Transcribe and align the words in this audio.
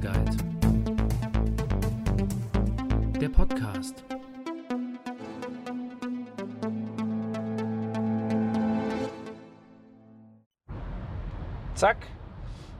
Guide. 0.00 0.36
Der 3.20 3.28
Podcast. 3.28 4.02
Zack, 11.74 11.98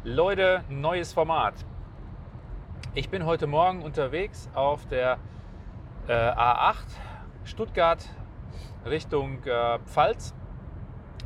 Leute, 0.03 0.65
neues 0.71 1.13
Format. 1.13 1.53
Ich 2.95 3.11
bin 3.11 3.27
heute 3.27 3.47
Morgen 3.47 3.83
unterwegs 3.83 4.49
auf 4.55 4.87
der 4.87 5.19
äh, 6.09 6.13
A8 6.13 6.75
Stuttgart 7.45 8.03
Richtung 8.87 9.45
äh, 9.45 9.79
Pfalz. 9.81 10.35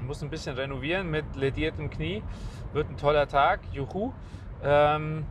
Muss 0.04 0.24
ein 0.24 0.30
bisschen 0.30 0.56
renovieren 0.56 1.08
mit 1.08 1.36
lediertem 1.36 1.88
Knie. 1.88 2.24
Wird 2.72 2.90
ein 2.90 2.96
toller 2.96 3.28
Tag, 3.28 3.60
juhu. 3.72 4.12
Ähm, 4.64 5.24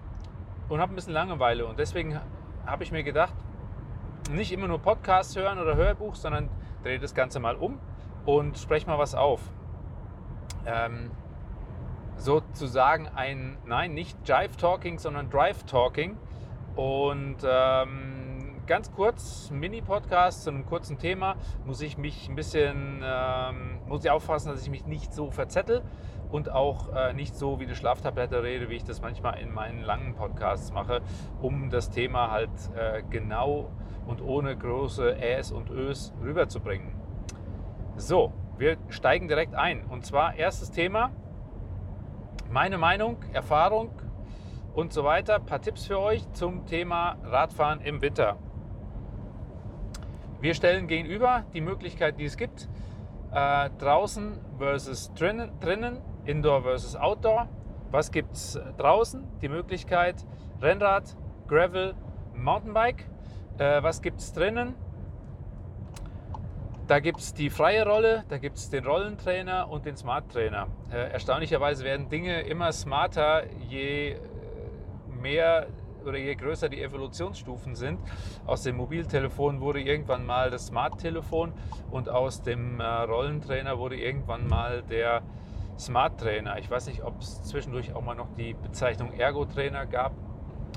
und 0.70 0.80
habe 0.80 0.94
ein 0.94 0.96
bisschen 0.96 1.14
Langeweile. 1.14 1.66
Und 1.66 1.80
deswegen 1.80 2.20
habe 2.66 2.84
ich 2.84 2.92
mir 2.92 3.04
gedacht, 3.04 3.34
nicht 4.32 4.52
immer 4.52 4.68
nur 4.68 4.80
Podcasts 4.80 5.36
hören 5.36 5.60
oder 5.60 5.76
Hörbuch, 5.76 6.16
sondern 6.16 6.50
drehe 6.84 7.00
das 7.00 7.14
Ganze 7.14 7.40
mal 7.40 7.56
um 7.56 7.80
und 8.26 8.58
spreche 8.58 8.88
mal 8.88 8.98
was 8.98 9.16
auf. 9.16 9.42
Ähm, 10.66 11.12
sozusagen 12.16 13.10
ein, 13.10 13.58
nein, 13.66 13.94
nicht 13.94 14.18
Jive 14.28 14.56
Talking, 14.58 14.98
sondern 14.98 15.30
Drive 15.30 15.64
Talking. 15.64 16.18
Und 16.76 17.38
ähm, 17.46 18.62
ganz 18.66 18.92
kurz, 18.92 19.52
Mini-Podcast 19.52 20.44
zu 20.44 20.50
einem 20.50 20.66
kurzen 20.66 20.98
Thema, 20.98 21.36
muss 21.66 21.82
ich 21.82 21.98
mich 21.98 22.30
ein 22.30 22.36
bisschen, 22.36 23.02
ähm, 23.04 23.80
muss 23.88 24.04
ich 24.04 24.10
aufpassen, 24.10 24.50
dass 24.50 24.62
ich 24.62 24.70
mich 24.70 24.86
nicht 24.86 25.14
so 25.14 25.32
verzettel 25.32 25.84
und 26.34 26.50
auch 26.50 26.92
äh, 26.96 27.14
nicht 27.14 27.36
so 27.36 27.60
wie 27.60 27.66
eine 27.66 27.76
Schlaftablette 27.76 28.42
rede, 28.42 28.68
wie 28.68 28.74
ich 28.74 28.84
das 28.84 29.02
manchmal 29.02 29.40
in 29.40 29.54
meinen 29.54 29.84
langen 29.84 30.16
Podcasts 30.16 30.74
mache, 30.74 31.02
um 31.40 31.70
das 31.70 31.92
Thema 31.92 32.32
halt 32.32 32.50
äh, 32.76 33.04
genau 33.08 33.70
und 34.08 34.20
ohne 34.20 34.58
große 34.58 35.16
Äs 35.22 35.52
und 35.52 35.70
Ös 35.70 36.12
rüberzubringen. 36.24 36.96
So, 37.98 38.34
wir 38.58 38.78
steigen 38.90 39.28
direkt 39.28 39.54
ein. 39.54 39.86
Und 39.86 40.08
zwar 40.08 40.36
erstes 40.36 40.72
Thema, 40.72 41.12
meine 42.50 42.80
Meinung, 42.80 43.18
Erfahrung 43.32 43.92
und 44.74 44.92
so 44.92 45.04
weiter. 45.04 45.36
Ein 45.36 45.46
paar 45.46 45.62
Tipps 45.62 45.86
für 45.86 46.00
euch 46.00 46.28
zum 46.32 46.66
Thema 46.66 47.16
Radfahren 47.24 47.80
im 47.82 48.02
Winter. 48.02 48.38
Wir 50.42 50.56
stellen 50.56 50.88
gegenüber 50.88 51.44
die 51.54 51.62
Möglichkeit, 51.62 52.18
die 52.18 52.26
es 52.26 52.38
gibt, 52.38 52.68
äh, 53.32 53.70
draußen 53.78 54.40
versus 54.58 55.14
drinnen, 55.14 55.52
drinnen, 55.60 56.02
Indoor 56.26 56.64
versus 56.64 56.96
Outdoor. 56.96 57.48
Was 57.92 58.12
gibt 58.12 58.34
es 58.34 58.60
draußen? 58.78 59.24
Die 59.42 59.50
Möglichkeit 59.50 60.26
Rennrad, 60.62 61.16
Gravel, 61.48 61.94
Mountainbike. 62.34 63.06
Äh, 63.58 63.84
was 63.84 64.02
gibt 64.02 64.20
es 64.20 64.34
drinnen? 64.34 64.76
Da 66.88 67.00
gibt 67.00 67.20
es 67.20 67.34
die 67.34 67.50
freie 67.50 67.86
Rolle, 67.88 68.26
da 68.28 68.38
gibt 68.38 68.58
es 68.58 68.70
den 68.70 68.86
Rollentrainer 68.86 69.70
und 69.70 69.86
den 69.86 69.96
Smart 69.96 70.32
Trainer. 70.32 70.68
Äh, 70.92 71.12
erstaunlicherweise 71.12 71.84
werden 71.84 72.10
Dinge 72.10 72.42
immer 72.42 72.72
smarter, 72.74 73.44
je 73.70 74.12
äh, 74.12 74.18
mehr 75.22 75.68
oder 76.06 76.18
je 76.18 76.36
größer 76.36 76.68
die 76.68 76.82
Evolutionsstufen 76.82 77.76
sind. 77.76 78.00
Aus 78.46 78.64
dem 78.64 78.78
Mobiltelefon 78.78 79.62
wurde 79.62 79.82
irgendwann 79.82 80.26
mal 80.26 80.50
das 80.50 80.68
Smart-Telefon 80.68 81.54
und 81.92 82.10
aus 82.10 82.42
dem 82.42 82.80
äh, 82.80 82.84
Rollentrainer 82.84 83.78
wurde 83.78 83.96
irgendwann 83.96 84.48
mal 84.48 84.84
der 84.84 85.22
Smart 85.78 86.20
Trainer. 86.20 86.58
Ich 86.60 86.70
weiß 86.70 86.88
nicht, 86.88 87.04
ob 87.04 87.20
es 87.20 87.44
zwischendurch 87.44 87.94
auch 87.94 88.02
mal 88.02 88.16
noch 88.16 88.30
die 88.38 88.54
Bezeichnung 88.54 89.14
Ergo-Trainer 89.14 89.86
gab 89.86 90.14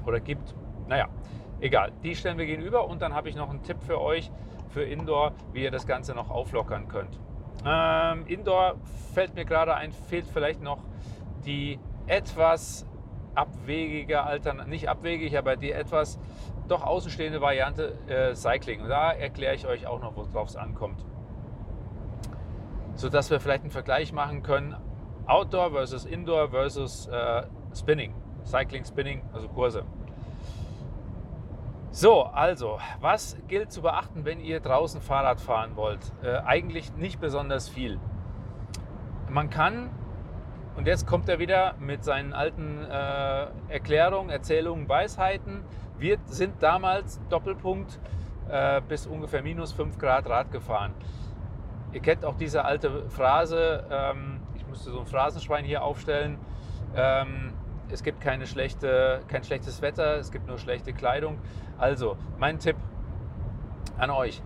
oder 0.07 0.21
gibt. 0.21 0.55
Naja, 0.89 1.09
egal. 1.61 1.93
Die 2.03 2.15
stellen 2.15 2.39
wir 2.39 2.47
gegenüber 2.47 2.89
und 2.89 3.03
dann 3.03 3.15
habe 3.15 3.29
ich 3.29 3.37
noch 3.37 3.51
einen 3.51 3.63
Tipp 3.63 3.83
für 3.83 4.01
euch 4.01 4.31
für 4.69 4.83
Indoor, 4.83 5.33
wie 5.53 5.63
ihr 5.63 5.71
das 5.71 5.87
Ganze 5.87 6.15
noch 6.15 6.31
auflockern 6.31 6.89
könnt. 6.89 7.19
Ähm, 7.65 8.27
Indoor 8.27 8.77
fällt 9.15 9.35
mir 9.35 9.45
gerade 9.45 9.75
ein, 9.75 9.93
fehlt 9.93 10.27
vielleicht 10.27 10.61
noch 10.61 10.79
die 11.45 11.79
etwas 12.07 12.87
abwegige 13.35 14.23
Alternat 14.23 14.69
nicht 14.69 14.89
abwegig, 14.89 15.37
aber 15.37 15.57
die 15.57 15.73
etwas 15.73 16.19
doch 16.69 16.83
außenstehende 16.83 17.41
Variante 17.41 17.97
äh, 18.09 18.35
Cycling. 18.35 18.81
Und 18.83 18.89
da 18.89 19.13
erkläre 19.13 19.55
ich 19.55 19.67
euch 19.67 19.87
auch 19.87 20.01
noch, 20.01 20.17
worauf 20.17 20.49
es 20.49 20.57
ankommt. 20.57 21.05
Sodass 22.95 23.31
wir 23.31 23.41
vielleicht 23.41 23.63
einen 23.63 23.71
Vergleich 23.71 24.13
machen 24.13 24.43
können, 24.43 24.75
Outdoor 25.27 25.71
versus 25.71 26.05
Indoor 26.05 26.49
versus 26.49 27.07
äh, 27.09 27.43
Spinning. 27.75 28.15
Cycling, 28.45 28.85
Spinning, 28.85 29.23
also 29.33 29.49
Kurse. 29.49 29.85
So, 31.91 32.25
also, 32.25 32.79
was 33.01 33.37
gilt 33.49 33.73
zu 33.73 33.81
beachten, 33.81 34.25
wenn 34.25 34.39
ihr 34.41 34.61
draußen 34.61 35.01
Fahrrad 35.01 35.41
fahren 35.41 35.77
wollt? 35.77 36.13
Äh, 36.23 36.37
eigentlich 36.45 36.95
nicht 36.95 37.21
besonders 37.21 37.69
viel. 37.69 37.99
Man 39.31 39.49
kann, 39.51 39.91
und 40.77 40.87
jetzt 40.87 41.07
kommt 41.07 41.29
er 41.29 41.39
wieder 41.39 41.75
mit 41.81 42.05
seinen 42.05 42.35
alten 42.35 42.85
äh, 42.85 43.47
Erklärungen, 43.69 44.29
Erzählungen, 44.29 44.89
Weisheiten. 44.89 45.65
Wir 45.99 46.19
sind 46.27 46.63
damals, 46.63 47.19
Doppelpunkt, 47.31 47.99
äh, 48.49 48.83
bis 48.87 49.07
ungefähr 49.07 49.43
minus 49.43 49.73
5 49.73 49.99
Grad 49.99 50.29
Rad 50.29 50.53
gefahren. 50.53 50.93
Ihr 51.93 52.01
kennt 52.01 52.25
auch 52.27 52.37
diese 52.37 52.65
alte 52.65 53.09
Phrase, 53.09 53.87
ähm, 53.91 54.36
müsste 54.77 54.91
so 54.91 55.01
ein 55.01 55.07
Phrasenschwein 55.07 55.65
hier 55.65 55.83
aufstellen. 55.83 56.37
Ähm, 56.95 57.55
es 57.91 58.03
gibt 58.03 58.21
keine 58.21 58.47
schlechte, 58.47 59.23
kein 59.29 59.43
schlechtes 59.43 59.81
Wetter, 59.81 60.19
es 60.19 60.31
gibt 60.31 60.47
nur 60.47 60.59
schlechte 60.59 60.93
Kleidung. 60.93 61.39
Also, 61.79 62.17
mein 62.39 62.59
Tipp 62.59 62.77
an 63.97 64.11
euch. 64.11 64.43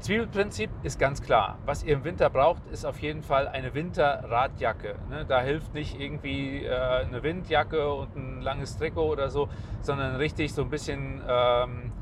Zwiebelprinzip 0.00 0.70
ist 0.82 0.98
ganz 0.98 1.22
klar. 1.22 1.58
Was 1.66 1.82
ihr 1.82 1.94
im 1.94 2.04
Winter 2.04 2.30
braucht, 2.30 2.62
ist 2.70 2.86
auf 2.86 2.98
jeden 3.00 3.22
Fall 3.22 3.48
eine 3.48 3.74
Winterradjacke. 3.74 4.94
Ne? 5.10 5.24
Da 5.26 5.40
hilft 5.40 5.74
nicht 5.74 5.98
irgendwie 6.00 6.64
äh, 6.64 6.70
eine 6.70 7.22
Windjacke 7.22 7.92
und 7.92 8.14
ein 8.16 8.40
langes 8.40 8.78
Trikot 8.78 9.06
oder 9.10 9.28
so, 9.28 9.48
sondern 9.80 10.16
richtig 10.16 10.54
so 10.54 10.62
ein 10.62 10.70
bisschen, 10.70 11.22
ähm, 11.28 11.92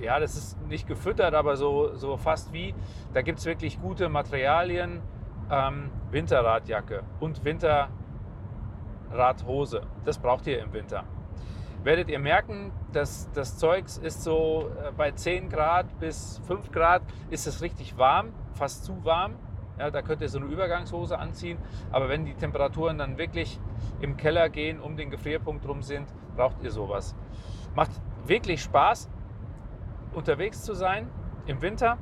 ja, 0.00 0.18
das 0.18 0.36
ist 0.36 0.60
nicht 0.68 0.88
gefüttert, 0.88 1.34
aber 1.34 1.56
so, 1.56 1.94
so 1.94 2.16
fast 2.16 2.52
wie. 2.52 2.74
Da 3.12 3.22
gibt 3.22 3.38
es 3.38 3.44
wirklich 3.44 3.80
gute 3.80 4.08
Materialien. 4.08 5.02
Ähm, 5.50 5.90
Winterradjacke 6.10 7.02
und 7.20 7.44
Winterradhose. 7.44 9.82
Das 10.04 10.18
braucht 10.18 10.46
ihr 10.46 10.62
im 10.62 10.72
Winter 10.72 11.04
werdet 11.86 12.08
ihr 12.08 12.18
merken, 12.18 12.72
dass 12.92 13.30
das 13.32 13.58
Zeugs 13.58 13.96
ist 13.96 14.24
so 14.24 14.68
äh, 14.84 14.90
bei 14.90 15.12
10 15.12 15.48
Grad 15.48 16.00
bis 16.00 16.42
5 16.48 16.72
Grad 16.72 17.02
ist 17.30 17.46
es 17.46 17.62
richtig 17.62 17.96
warm, 17.96 18.32
fast 18.54 18.84
zu 18.84 19.04
warm. 19.04 19.36
Ja, 19.78 19.92
da 19.92 20.02
könnt 20.02 20.20
ihr 20.20 20.28
so 20.28 20.38
eine 20.38 20.48
Übergangshose 20.48 21.16
anziehen. 21.16 21.58
Aber 21.92 22.08
wenn 22.08 22.24
die 22.24 22.34
Temperaturen 22.34 22.98
dann 22.98 23.18
wirklich 23.18 23.60
im 24.00 24.16
Keller 24.16 24.48
gehen, 24.48 24.80
um 24.80 24.96
den 24.96 25.10
Gefrierpunkt 25.10 25.66
rum 25.68 25.82
sind, 25.82 26.12
braucht 26.34 26.60
ihr 26.64 26.72
sowas. 26.72 27.14
Macht 27.76 27.92
wirklich 28.24 28.62
Spaß, 28.62 29.08
unterwegs 30.12 30.64
zu 30.64 30.74
sein 30.74 31.08
im 31.46 31.62
Winter. 31.62 31.98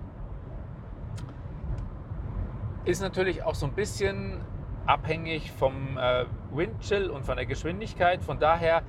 Ist 2.85 3.01
natürlich 3.01 3.43
auch 3.43 3.55
so 3.55 3.67
ein 3.67 3.73
bisschen 3.73 4.41
abhängig 4.87 5.53
vom 5.53 5.97
äh, 5.97 6.27
Windchill 6.53 7.09
und 7.09 7.25
von 7.25 7.37
der 7.37 7.47
Geschwindigkeit. 7.47 8.23
Von 8.23 8.39
daher 8.39 8.83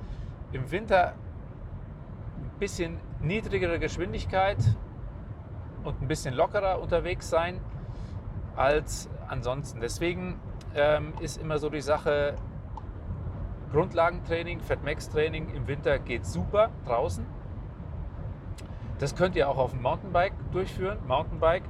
im 0.52 0.70
Winter 0.70 1.14
ein 2.36 2.58
bisschen 2.58 3.00
niedrigere 3.20 3.78
Geschwindigkeit 3.78 4.58
und 5.84 6.02
ein 6.02 6.08
bisschen 6.08 6.34
lockerer 6.34 6.80
unterwegs 6.80 7.30
sein 7.30 7.60
als 8.54 9.08
ansonsten. 9.28 9.80
Deswegen 9.80 10.40
ähm, 10.74 11.14
ist 11.20 11.40
immer 11.40 11.58
so 11.58 11.70
die 11.70 11.80
Sache, 11.80 12.36
Grundlagentraining, 13.72 14.60
Fatmax-Training 14.60 15.54
im 15.54 15.66
Winter 15.66 15.98
geht 15.98 16.26
super 16.26 16.70
draußen. 16.84 17.26
Das 18.98 19.14
könnt 19.14 19.36
ihr 19.36 19.48
auch 19.48 19.58
auf 19.58 19.72
dem 19.72 19.82
Mountainbike 19.82 20.34
durchführen. 20.52 20.98
Mountainbike 21.06 21.64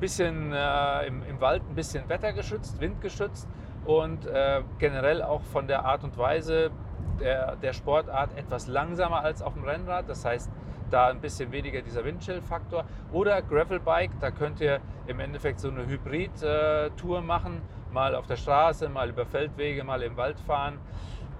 bisschen 0.00 0.52
äh, 0.52 1.06
im, 1.06 1.22
im, 1.24 1.40
Wald, 1.40 1.62
ein 1.68 1.74
bisschen 1.74 2.08
wettergeschützt, 2.08 2.80
windgeschützt 2.80 3.48
und 3.84 4.26
äh, 4.26 4.62
generell 4.78 5.22
auch 5.22 5.42
von 5.42 5.66
der 5.66 5.84
Art 5.84 6.04
und 6.04 6.16
Weise 6.18 6.70
der, 7.20 7.56
der 7.56 7.72
Sportart 7.72 8.36
etwas 8.36 8.66
langsamer 8.66 9.22
als 9.22 9.42
auf 9.42 9.54
dem 9.54 9.64
Rennrad. 9.64 10.08
Das 10.08 10.24
heißt, 10.24 10.50
da 10.90 11.08
ein 11.08 11.20
bisschen 11.20 11.52
weniger 11.52 11.82
dieser 11.82 12.04
Windchill-Faktor. 12.04 12.84
Oder 13.12 13.42
Gravelbike, 13.42 14.18
da 14.20 14.30
könnt 14.30 14.60
ihr 14.60 14.80
im 15.06 15.20
Endeffekt 15.20 15.60
so 15.60 15.68
eine 15.68 15.86
Hybrid-Tour 15.86 17.20
machen. 17.22 17.62
Mal 17.92 18.14
auf 18.14 18.26
der 18.26 18.36
Straße, 18.36 18.88
mal 18.88 19.08
über 19.08 19.26
Feldwege, 19.26 19.84
mal 19.84 20.02
im 20.02 20.16
Wald 20.16 20.38
fahren. 20.40 20.78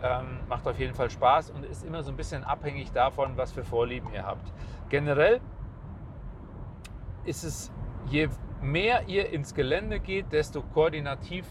Ähm, 0.03 0.39
macht 0.49 0.67
auf 0.67 0.79
jeden 0.79 0.95
Fall 0.95 1.11
Spaß 1.11 1.51
und 1.51 1.65
ist 1.65 1.85
immer 1.85 2.03
so 2.03 2.11
ein 2.11 2.17
bisschen 2.17 2.43
abhängig 2.43 2.91
davon, 2.93 3.37
was 3.37 3.53
für 3.53 3.65
Vorlieben 3.65 4.13
ihr 4.15 4.25
habt. 4.25 4.51
Generell 4.89 5.41
ist 7.25 7.45
es, 7.45 7.71
je 8.07 8.29
mehr 8.63 9.09
ihr 9.09 9.31
ins 9.31 9.55
Gelände 9.55 10.01
geht, 10.01 10.33
desto 10.33 10.63
koordinativ 10.63 11.47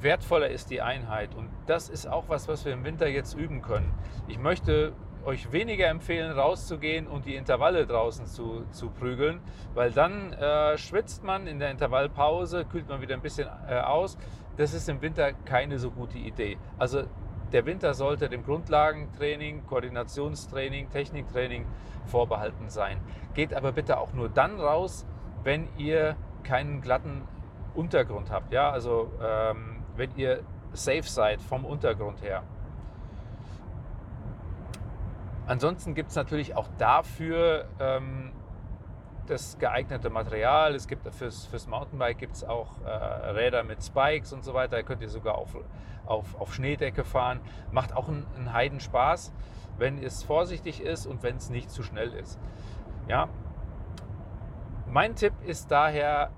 wertvoller 0.00 0.48
ist 0.48 0.70
die 0.70 0.82
Einheit. 0.82 1.34
Und 1.34 1.48
das 1.66 1.88
ist 1.88 2.06
auch 2.06 2.24
was, 2.28 2.48
was 2.48 2.64
wir 2.64 2.72
im 2.72 2.84
Winter 2.84 3.08
jetzt 3.08 3.34
üben 3.34 3.62
können. 3.62 3.92
Ich 4.28 4.38
möchte 4.38 4.92
euch 5.24 5.52
weniger 5.52 5.86
empfehlen, 5.86 6.32
rauszugehen 6.32 7.06
und 7.06 7.26
die 7.26 7.36
Intervalle 7.36 7.86
draußen 7.86 8.26
zu, 8.26 8.64
zu 8.70 8.90
prügeln, 8.90 9.40
weil 9.74 9.92
dann 9.92 10.32
äh, 10.32 10.76
schwitzt 10.76 11.22
man 11.22 11.46
in 11.46 11.58
der 11.58 11.70
Intervallpause, 11.70 12.64
kühlt 12.64 12.88
man 12.88 13.00
wieder 13.00 13.14
ein 13.14 13.22
bisschen 13.22 13.48
äh, 13.68 13.78
aus. 13.78 14.18
Das 14.56 14.74
ist 14.74 14.88
im 14.88 15.00
Winter 15.00 15.32
keine 15.32 15.78
so 15.78 15.90
gute 15.90 16.18
Idee. 16.18 16.58
Also 16.76 17.04
der 17.52 17.66
Winter 17.66 17.94
sollte 17.94 18.28
dem 18.28 18.44
Grundlagentraining, 18.44 19.66
Koordinationstraining, 19.66 20.90
Techniktraining 20.90 21.66
vorbehalten 22.06 22.68
sein. 22.68 22.98
Geht 23.34 23.54
aber 23.54 23.72
bitte 23.72 23.98
auch 23.98 24.12
nur 24.12 24.28
dann 24.28 24.58
raus, 24.58 25.06
wenn 25.42 25.68
ihr 25.76 26.16
keinen 26.42 26.80
glatten 26.80 27.22
Untergrund 27.74 28.30
habt. 28.30 28.52
Ja? 28.52 28.70
Also 28.70 29.10
ähm, 29.22 29.82
wenn 29.96 30.14
ihr 30.16 30.42
safe 30.72 31.02
seid 31.02 31.40
vom 31.40 31.64
Untergrund 31.64 32.22
her. 32.22 32.42
Ansonsten 35.46 35.94
gibt 35.94 36.10
es 36.10 36.16
natürlich 36.16 36.54
auch 36.54 36.68
dafür 36.78 37.66
ähm, 37.80 38.32
das 39.26 39.58
geeignete 39.58 40.10
Material. 40.10 40.74
Es 40.74 40.86
gibt 40.86 41.12
fürs, 41.14 41.46
fürs 41.46 41.66
Mountainbike 41.66 42.18
gibt 42.18 42.48
auch 42.48 42.80
äh, 42.84 42.88
Räder 42.88 43.62
mit 43.62 43.82
Spikes 43.82 44.32
und 44.32 44.44
so 44.44 44.54
weiter. 44.54 44.76
Da 44.76 44.82
könnt 44.82 45.02
ihr 45.02 45.08
sogar 45.08 45.36
auf, 45.36 45.56
auf, 46.06 46.40
auf 46.40 46.54
Schneedecke 46.54 47.04
fahren. 47.04 47.40
Macht 47.70 47.94
auch 47.94 48.08
einen, 48.08 48.26
einen 48.36 48.52
Heidenspaß, 48.52 49.32
wenn 49.78 50.02
es 50.02 50.22
vorsichtig 50.22 50.80
ist 50.80 51.06
und 51.06 51.22
wenn 51.22 51.36
es 51.36 51.50
nicht 51.50 51.70
zu 51.70 51.82
schnell 51.82 52.12
ist. 52.12 52.38
Ja. 53.08 53.28
Mein 54.92 55.16
Tipp 55.16 55.32
ist 55.46 55.70
daher 55.70 56.32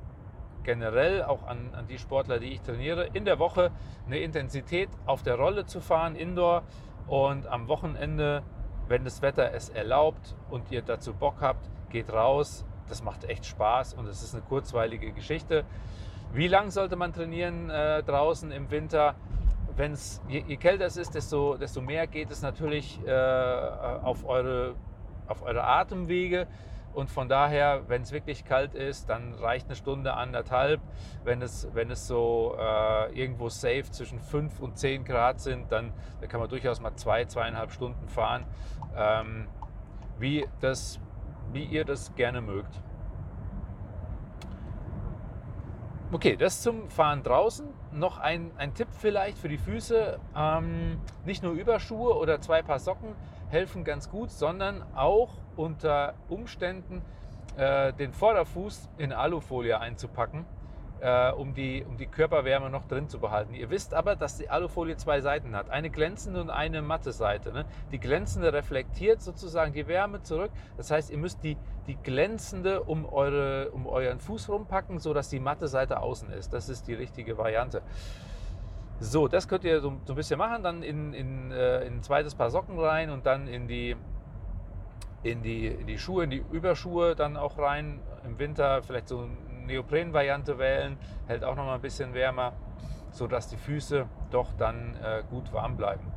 generell 0.62 1.25
auch 1.25 1.43
an, 1.43 1.75
an 1.75 1.89
die 1.89 1.99
Sportler, 1.99 2.39
die 2.39 2.53
ich 2.53 2.61
trainiere, 2.61 3.09
in 3.12 3.25
der 3.25 3.41
Woche 3.41 3.73
eine 4.06 4.19
Intensität 4.19 4.89
auf 5.06 5.25
der 5.25 5.35
Rolle 5.35 5.67
zu 5.67 5.81
fahren, 5.81 6.15
indoor 6.15 6.62
und 7.09 7.49
am 7.49 7.67
Wochenende, 7.67 8.45
wenn 8.87 9.03
das 9.03 9.23
Wetter 9.23 9.53
es 9.53 9.71
erlaubt 9.71 10.37
und 10.51 10.71
ihr 10.71 10.83
dazu 10.83 11.15
Bock 11.15 11.41
habt, 11.41 11.69
geht 11.91 12.12
raus. 12.12 12.65
Das 12.87 13.03
macht 13.03 13.25
echt 13.25 13.45
Spaß 13.45 13.95
und 13.95 14.06
es 14.06 14.23
ist 14.23 14.35
eine 14.35 14.45
kurzweilige 14.45 15.11
Geschichte. 15.11 15.65
Wie 16.33 16.47
lang 16.47 16.71
sollte 16.71 16.95
man 16.95 17.12
trainieren 17.12 17.71
äh, 17.71 18.05
draußen 18.05 18.53
im 18.53 18.71
Winter? 18.71 19.17
Wenn's, 19.75 20.23
je, 20.29 20.45
je 20.47 20.57
kälter 20.59 20.85
es 20.85 20.97
ist, 20.97 21.17
desto, 21.17 21.57
desto 21.57 21.81
mehr 21.81 22.07
geht 22.07 22.31
es 22.31 22.41
natürlich 22.41 23.05
äh, 23.05 23.11
auf, 23.11 24.25
eure, 24.25 24.77
auf 25.27 25.43
eure 25.43 25.65
Atemwege. 25.65 26.47
Und 26.94 27.11
von 27.11 27.29
daher, 27.29 27.82
wenn 27.88 28.02
es 28.02 28.12
wirklich 28.12 28.44
kalt 28.44 28.75
ist, 28.75 29.08
dann 29.11 29.35
reicht 29.35 29.67
eine 29.67 29.75
Stunde, 29.75 30.14
anderthalb. 30.14 30.81
Wenn 31.25 31.43
es, 31.43 31.69
wenn 31.75 31.91
es 31.91 32.06
so 32.06 32.56
äh, 32.58 33.12
irgendwo 33.12 33.49
safe 33.49 33.85
zwischen 33.91 34.20
5 34.20 34.61
und 34.61 34.79
10 34.79 35.05
Grad 35.05 35.41
sind, 35.41 35.73
dann, 35.73 35.93
dann 36.20 36.29
kann 36.29 36.41
man 36.41 36.49
durchaus 36.49 36.81
mal 36.81 36.94
zwei, 36.94 37.25
zweieinhalb 37.25 37.73
Stunden 37.73 38.08
fahren, 38.08 38.44
ähm, 38.96 39.49
wie, 40.19 40.46
das, 40.61 41.00
wie 41.52 41.64
ihr 41.64 41.85
das 41.85 42.14
gerne 42.14 42.41
mögt. 42.41 42.81
Okay, 46.12 46.37
das 46.37 46.62
zum 46.62 46.88
Fahren 46.90 47.25
draußen. 47.25 47.67
Noch 47.90 48.19
ein, 48.19 48.52
ein 48.56 48.73
Tipp 48.73 48.87
vielleicht 48.93 49.37
für 49.37 49.49
die 49.49 49.58
Füße. 49.58 50.20
Ähm, 50.37 51.00
nicht 51.25 51.43
nur 51.43 51.55
Überschuhe 51.55 52.14
oder 52.14 52.40
zwei 52.40 52.62
Paar 52.62 52.79
Socken 52.79 53.17
helfen 53.49 53.85
ganz 53.85 54.11
gut, 54.11 54.31
sondern 54.31 54.82
auch 54.94 55.31
unter 55.56 56.14
Umständen 56.29 57.02
äh, 57.56 57.93
den 57.93 58.12
Vorderfuß 58.12 58.88
in 58.99 59.12
Alufolie 59.12 59.79
einzupacken, 59.79 60.44
äh, 61.00 61.31
um, 61.31 61.55
die, 61.55 61.85
um 61.85 61.96
die 61.96 62.06
Körperwärme 62.06 62.70
noch 62.70 62.87
drin 62.88 63.08
zu 63.08 63.20
behalten. 63.20 63.55
Ihr 63.55 63.70
wisst 63.70 63.94
aber, 63.94 64.17
dass 64.17 64.38
die 64.38 64.50
Alufolie 64.50 64.96
zwei 64.96 65.20
Seiten 65.20 65.55
hat, 65.55 65.70
eine 65.70 65.91
glänzende 65.91 66.41
und 66.41 66.50
eine 66.50 66.82
matte 66.82 67.12
Seite. 67.12 67.52
Ne? 67.52 67.64
Die 67.93 68.00
glänzende 68.00 68.52
reflektiert 68.52 69.23
sozusagen 69.23 69.73
die 69.73 69.87
Wärme 69.87 70.23
zurück. 70.23 70.50
Das 70.76 70.90
heißt, 70.90 71.11
ihr 71.11 71.19
müsst 71.19 71.44
die, 71.44 71.56
die 71.87 71.97
glänzende 71.97 72.82
um, 72.82 73.05
eure, 73.06 73.70
um 73.70 73.87
euren 73.87 74.19
Fuß 74.19 74.49
rumpacken, 74.49 74.99
sodass 74.99 75.29
die 75.29 75.40
matte 75.40 75.69
Seite 75.69 76.00
außen 76.00 76.31
ist. 76.32 76.52
Das 76.52 76.69
ist 76.69 76.88
die 76.88 76.94
richtige 76.94 77.38
Variante. 77.38 77.82
So, 79.05 79.29
das 79.29 79.47
könnt 79.49 79.65
ihr 79.65 79.83
so, 79.83 79.93
so 80.06 80.15
ein 80.15 80.17
bisschen 80.17 80.39
machen, 80.39 80.62
dann 80.62 80.83
in, 80.83 81.12
in, 81.12 81.53
äh, 81.53 81.83
in 81.83 81.97
ein 81.97 82.03
zweites 82.03 82.35
Paar 82.35 82.49
Socken 82.49 82.79
rein 82.79 83.11
und 83.11 83.27
dann 83.27 83.49
in 83.49 83.69
die, 83.69 83.97
in 85.23 85.43
die, 85.43 85.67
in 85.67 85.87
die 85.87 85.99
Schuhe, 85.99 86.25
in 86.25 86.31
die 86.31 86.43
Überschuhe 86.53 87.15
dann 87.15 87.37
auch 87.37 87.59
rein. 87.59 88.01
Im 88.25 88.39
Winter 88.39 88.83
vielleicht 88.83 89.09
so 89.09 89.19
eine 89.19 89.67
Neopren-Variante 89.67 90.59
wählen, 90.59 90.97
hält 91.27 91.45
auch 91.45 91.55
noch 91.55 91.67
mal 91.67 91.75
ein 91.75 91.83
bisschen 91.83 92.15
wärmer, 92.15 92.55
sodass 93.11 93.49
die 93.49 93.59
Füße 93.59 94.06
doch 94.31 94.55
dann 94.56 94.97
äh, 95.03 95.23
gut 95.29 95.53
warm 95.53 95.77
bleiben. 95.77 96.11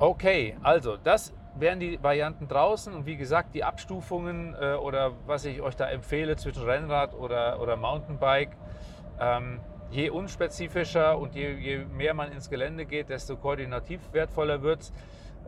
Okay, 0.00 0.56
also 0.64 0.96
das 0.96 1.32
wären 1.54 1.78
die 1.78 2.02
Varianten 2.02 2.48
draußen 2.48 2.92
und 2.92 3.06
wie 3.06 3.16
gesagt, 3.16 3.54
die 3.54 3.62
Abstufungen 3.62 4.56
äh, 4.60 4.74
oder 4.74 5.12
was 5.26 5.44
ich 5.44 5.62
euch 5.62 5.76
da 5.76 5.88
empfehle 5.88 6.34
zwischen 6.34 6.64
Rennrad 6.64 7.14
oder, 7.14 7.60
oder 7.60 7.76
Mountainbike. 7.76 8.56
Ähm, 9.20 9.60
je 9.90 10.10
unspezifischer 10.10 11.18
und 11.18 11.34
je, 11.34 11.54
je, 11.54 11.84
mehr 11.84 12.14
man 12.14 12.32
ins 12.32 12.50
Gelände 12.50 12.86
geht, 12.86 13.08
desto 13.08 13.36
koordinativ 13.36 14.00
wertvoller 14.12 14.62
wird 14.62 14.82
es. 14.82 14.92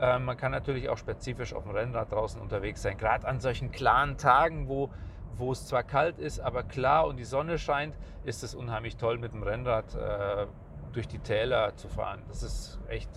Ähm, 0.01 0.25
man 0.25 0.37
kann 0.37 0.53
natürlich 0.53 0.89
auch 0.89 0.99
spezifisch 0.99 1.53
auf 1.53 1.65
dem 1.65 1.73
Rennrad 1.73 2.13
draußen 2.13 2.41
unterwegs 2.41 2.83
sein. 2.83 2.97
Gerade 2.97 3.27
an 3.27 3.41
solchen 3.41 3.73
klaren 3.73 4.17
Tagen, 4.17 4.69
wo, 4.69 4.91
wo 5.37 5.53
es 5.53 5.67
zwar 5.67 5.83
kalt 5.83 6.19
ist, 6.19 6.41
aber 6.41 6.63
klar 6.63 7.07
und 7.07 7.17
die 7.17 7.25
Sonne 7.25 7.59
scheint, 7.59 7.97
ist 8.25 8.45
es 8.45 8.55
unheimlich 8.55 8.97
toll, 8.97 9.19
mit 9.19 9.33
dem 9.33 9.43
Rennrad 9.43 9.95
äh, 9.95 10.47
durch 10.93 11.09
die 11.09 11.19
Täler 11.19 11.75
zu 11.77 11.89
fahren. 11.89 12.23
Das 12.29 12.43
ist 12.43 12.79
echt 12.89 13.11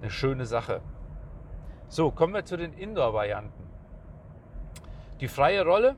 eine 0.00 0.10
schöne 0.10 0.46
Sache. 0.46 0.80
So, 1.88 2.10
kommen 2.10 2.34
wir 2.34 2.44
zu 2.44 2.56
den 2.56 2.72
Indoor-Varianten. 2.72 3.62
Die 5.20 5.28
freie 5.28 5.64
Rolle, 5.64 5.96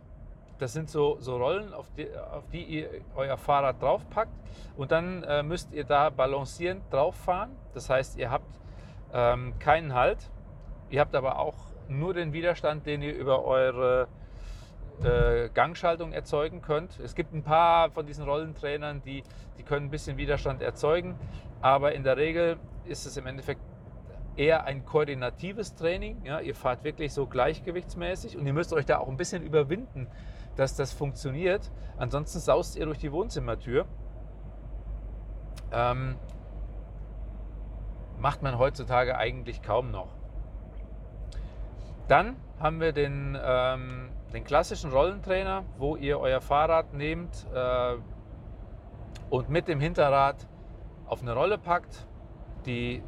das 0.58 0.72
sind 0.72 0.88
so, 0.88 1.16
so 1.20 1.36
Rollen, 1.36 1.72
auf 1.72 1.90
die, 1.96 2.08
auf 2.16 2.48
die, 2.52 2.62
ihr 2.62 2.90
euer 3.14 3.36
Fahrrad 3.36 3.82
draufpackt 3.82 4.32
und 4.76 4.92
dann 4.92 5.22
äh, 5.24 5.42
müsst 5.42 5.72
ihr 5.72 5.84
da 5.84 6.10
balancierend 6.10 6.82
drauf 6.92 7.16
fahren. 7.16 7.50
Das 7.72 7.90
heißt, 7.90 8.18
ihr 8.18 8.30
habt 8.30 8.60
ähm, 9.12 9.58
keinen 9.58 9.94
Halt. 9.94 10.30
Ihr 10.90 11.00
habt 11.00 11.14
aber 11.14 11.38
auch 11.38 11.56
nur 11.88 12.14
den 12.14 12.32
Widerstand, 12.32 12.86
den 12.86 13.02
ihr 13.02 13.14
über 13.14 13.44
eure 13.44 14.08
äh, 15.02 15.48
Gangschaltung 15.52 16.12
erzeugen 16.12 16.62
könnt. 16.62 17.00
Es 17.00 17.14
gibt 17.14 17.32
ein 17.34 17.42
paar 17.42 17.90
von 17.90 18.06
diesen 18.06 18.24
Rollentrainern, 18.24 19.02
die, 19.02 19.22
die 19.58 19.62
können 19.62 19.86
ein 19.86 19.90
bisschen 19.90 20.16
Widerstand 20.16 20.62
erzeugen, 20.62 21.18
aber 21.60 21.94
in 21.94 22.04
der 22.04 22.16
Regel 22.16 22.58
ist 22.84 23.06
es 23.06 23.16
im 23.16 23.26
Endeffekt 23.26 23.60
eher 24.36 24.64
ein 24.64 24.84
koordinatives 24.84 25.74
Training. 25.74 26.24
Ja, 26.24 26.40
ihr 26.40 26.54
fahrt 26.54 26.84
wirklich 26.84 27.12
so 27.12 27.26
gleichgewichtsmäßig 27.26 28.36
und 28.36 28.46
ihr 28.46 28.52
müsst 28.52 28.72
euch 28.72 28.86
da 28.86 28.98
auch 28.98 29.08
ein 29.08 29.16
bisschen 29.16 29.42
überwinden, 29.42 30.08
dass 30.56 30.76
das 30.76 30.92
funktioniert. 30.92 31.70
Ansonsten 31.96 32.38
saust 32.38 32.76
ihr 32.76 32.86
durch 32.86 32.98
die 32.98 33.12
Wohnzimmertür. 33.12 33.86
Ähm, 35.72 36.16
macht 38.18 38.42
man 38.42 38.58
heutzutage 38.58 39.16
eigentlich 39.16 39.62
kaum 39.62 39.90
noch. 39.90 40.08
Dann 42.08 42.36
haben 42.60 42.80
wir 42.80 42.92
den, 42.92 43.36
ähm, 43.42 44.10
den 44.32 44.44
klassischen 44.44 44.92
Rollentrainer, 44.92 45.64
wo 45.78 45.96
ihr 45.96 46.20
euer 46.20 46.40
Fahrrad 46.40 46.92
nehmt 46.94 47.46
äh, 47.52 47.96
und 49.30 49.48
mit 49.48 49.68
dem 49.68 49.80
Hinterrad 49.80 50.46
auf 51.06 51.22
eine 51.22 51.34
Rolle 51.34 51.58
packt, 51.58 52.06
die 52.66 53.02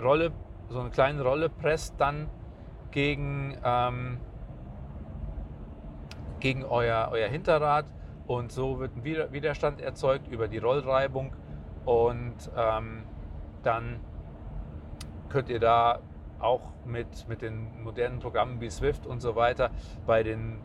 Rolle, 0.00 0.32
so 0.68 0.80
eine 0.80 0.90
kleine 0.90 1.22
Rolle 1.22 1.48
presst 1.48 1.94
dann 1.98 2.28
gegen, 2.90 3.56
ähm, 3.64 4.18
gegen 6.40 6.64
euer, 6.64 7.08
euer 7.12 7.28
Hinterrad 7.28 7.86
und 8.26 8.52
so 8.52 8.78
wird 8.80 8.96
ein 8.96 9.04
Widerstand 9.04 9.80
erzeugt 9.80 10.28
über 10.28 10.48
die 10.48 10.58
Rollreibung 10.58 11.34
und 11.84 12.50
ähm, 12.56 13.04
dann 13.62 14.00
könnt 15.28 15.48
ihr 15.48 15.60
da 15.60 16.00
auch 16.40 16.62
mit, 16.84 17.28
mit 17.28 17.42
den 17.42 17.82
modernen 17.82 18.18
Programmen 18.18 18.60
wie 18.60 18.70
Swift 18.70 19.06
und 19.06 19.20
so 19.20 19.36
weiter 19.36 19.70
bei, 20.06 20.22
den, 20.22 20.58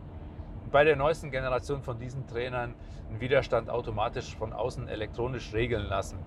bei 0.71 0.83
der 0.83 0.95
neuesten 0.95 1.31
Generation 1.31 1.81
von 1.81 1.99
diesen 1.99 2.27
Trainern 2.27 2.73
den 3.09 3.19
Widerstand 3.19 3.69
automatisch 3.69 4.35
von 4.35 4.53
außen 4.53 4.87
elektronisch 4.87 5.53
regeln 5.53 5.85
lassen. 5.87 6.17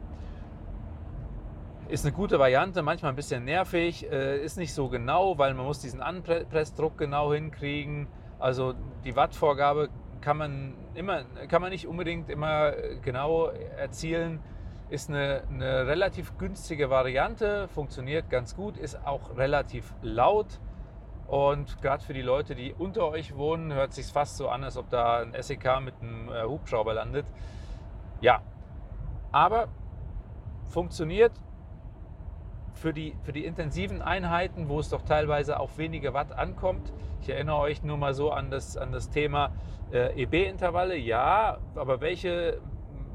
Ist 1.89 2.05
eine 2.05 2.15
gute 2.15 2.39
Variante, 2.39 2.83
manchmal 2.83 3.13
ein 3.13 3.17
bisschen 3.17 3.45
nervig, 3.45 4.11
äh, 4.11 4.45
ist 4.45 4.59
nicht 4.59 4.75
so 4.75 4.89
genau, 4.89 5.39
weil 5.39 5.55
man 5.55 5.65
muss 5.65 5.81
diesen 5.81 6.03
Anpressdruck 6.03 6.99
genau 6.99 7.33
hinkriegen. 7.33 8.09
Also 8.39 8.75
die 9.05 9.17
Wattvorgabe 9.17 9.89
kann 10.21 10.37
man, 10.37 10.75
immer, 10.95 11.25
kann 11.49 11.63
man 11.63 11.71
nicht 11.71 11.87
unbedingt 11.87 12.31
immer 12.31 12.73
genau 13.03 13.47
erzielen 13.47 14.41
ist 14.91 15.11
eine, 15.11 15.43
eine 15.51 15.87
relativ 15.87 16.37
günstige 16.39 16.91
Variante, 16.91 17.69
funktioniert 17.69 18.31
ganz 18.31 18.57
gut, 18.57 18.77
ist 18.77 19.07
auch 19.07 19.37
relativ 19.37 19.95
laut. 20.03 20.47
Und 21.27 21.83
gerade 21.83 22.03
für 22.03 22.15
die 22.15 22.23
Leute, 22.23 22.55
die 22.55 22.73
unter 22.73 23.07
euch 23.09 23.37
wohnen, 23.37 23.73
hört 23.73 23.93
sich 23.93 24.07
fast 24.07 24.39
so 24.39 24.49
an, 24.49 24.65
als 24.65 24.79
ob 24.79 24.89
da 24.89 25.21
ein 25.21 25.35
SEK 25.39 25.81
mit 25.83 25.95
einem 26.01 26.31
äh, 26.31 26.45
Hubschrauber 26.45 26.95
landet. 26.95 27.27
Ja, 28.23 28.41
aber 29.31 29.69
funktioniert 30.71 31.33
für 32.79 32.93
die, 32.93 33.15
für 33.23 33.33
die 33.33 33.45
intensiven 33.45 34.03
Einheiten, 34.03 34.69
wo 34.69 34.81
es 34.81 34.89
doch 34.89 35.03
teilweise 35.03 35.59
auf 35.59 35.79
wenige 35.79 36.15
Watt 36.15 36.33
ankommt. 36.33 36.93
Ich 37.21 37.29
erinnere 37.29 37.59
euch 37.59 37.83
nur 37.83 37.97
mal 37.97 38.15
so 38.15 38.31
an 38.31 38.51
das, 38.51 38.77
an 38.77 38.93
das 38.93 39.11
Thema 39.11 39.51
äh, 39.93 40.23
EB-Intervalle. 40.23 40.97
Ja, 40.97 41.59
aber 41.75 42.01
welche 42.01 42.61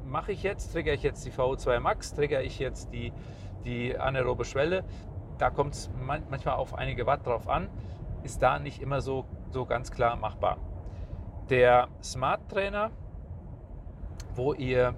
mache 0.06 0.34
ich 0.34 0.44
jetzt? 0.44 0.74
Trigger 0.74 0.94
ich 0.94 1.04
jetzt 1.04 1.26
die 1.26 1.32
VO2 1.32 1.80
Max? 1.80 2.14
Trigger 2.14 2.44
ich 2.44 2.60
jetzt 2.60 2.94
die, 2.94 3.14
die 3.64 3.98
anaerobe 3.98 4.46
Schwelle? 4.46 4.84
Da 5.38 5.50
kommt 5.50 5.74
es 5.74 5.90
manchmal 6.00 6.56
auf 6.56 6.76
einige 6.76 7.06
Watt 7.06 7.26
drauf 7.26 7.48
an. 7.48 7.70
Ist 8.24 8.42
da 8.42 8.60
nicht 8.60 8.82
immer 8.82 9.02
so, 9.02 9.26
so 9.52 9.66
ganz 9.66 9.92
klar 9.92 10.16
machbar. 10.18 10.58
Der 11.50 11.88
Smart 12.02 12.50
Trainer, 12.50 12.92
wo 14.36 14.54
ihr 14.54 14.94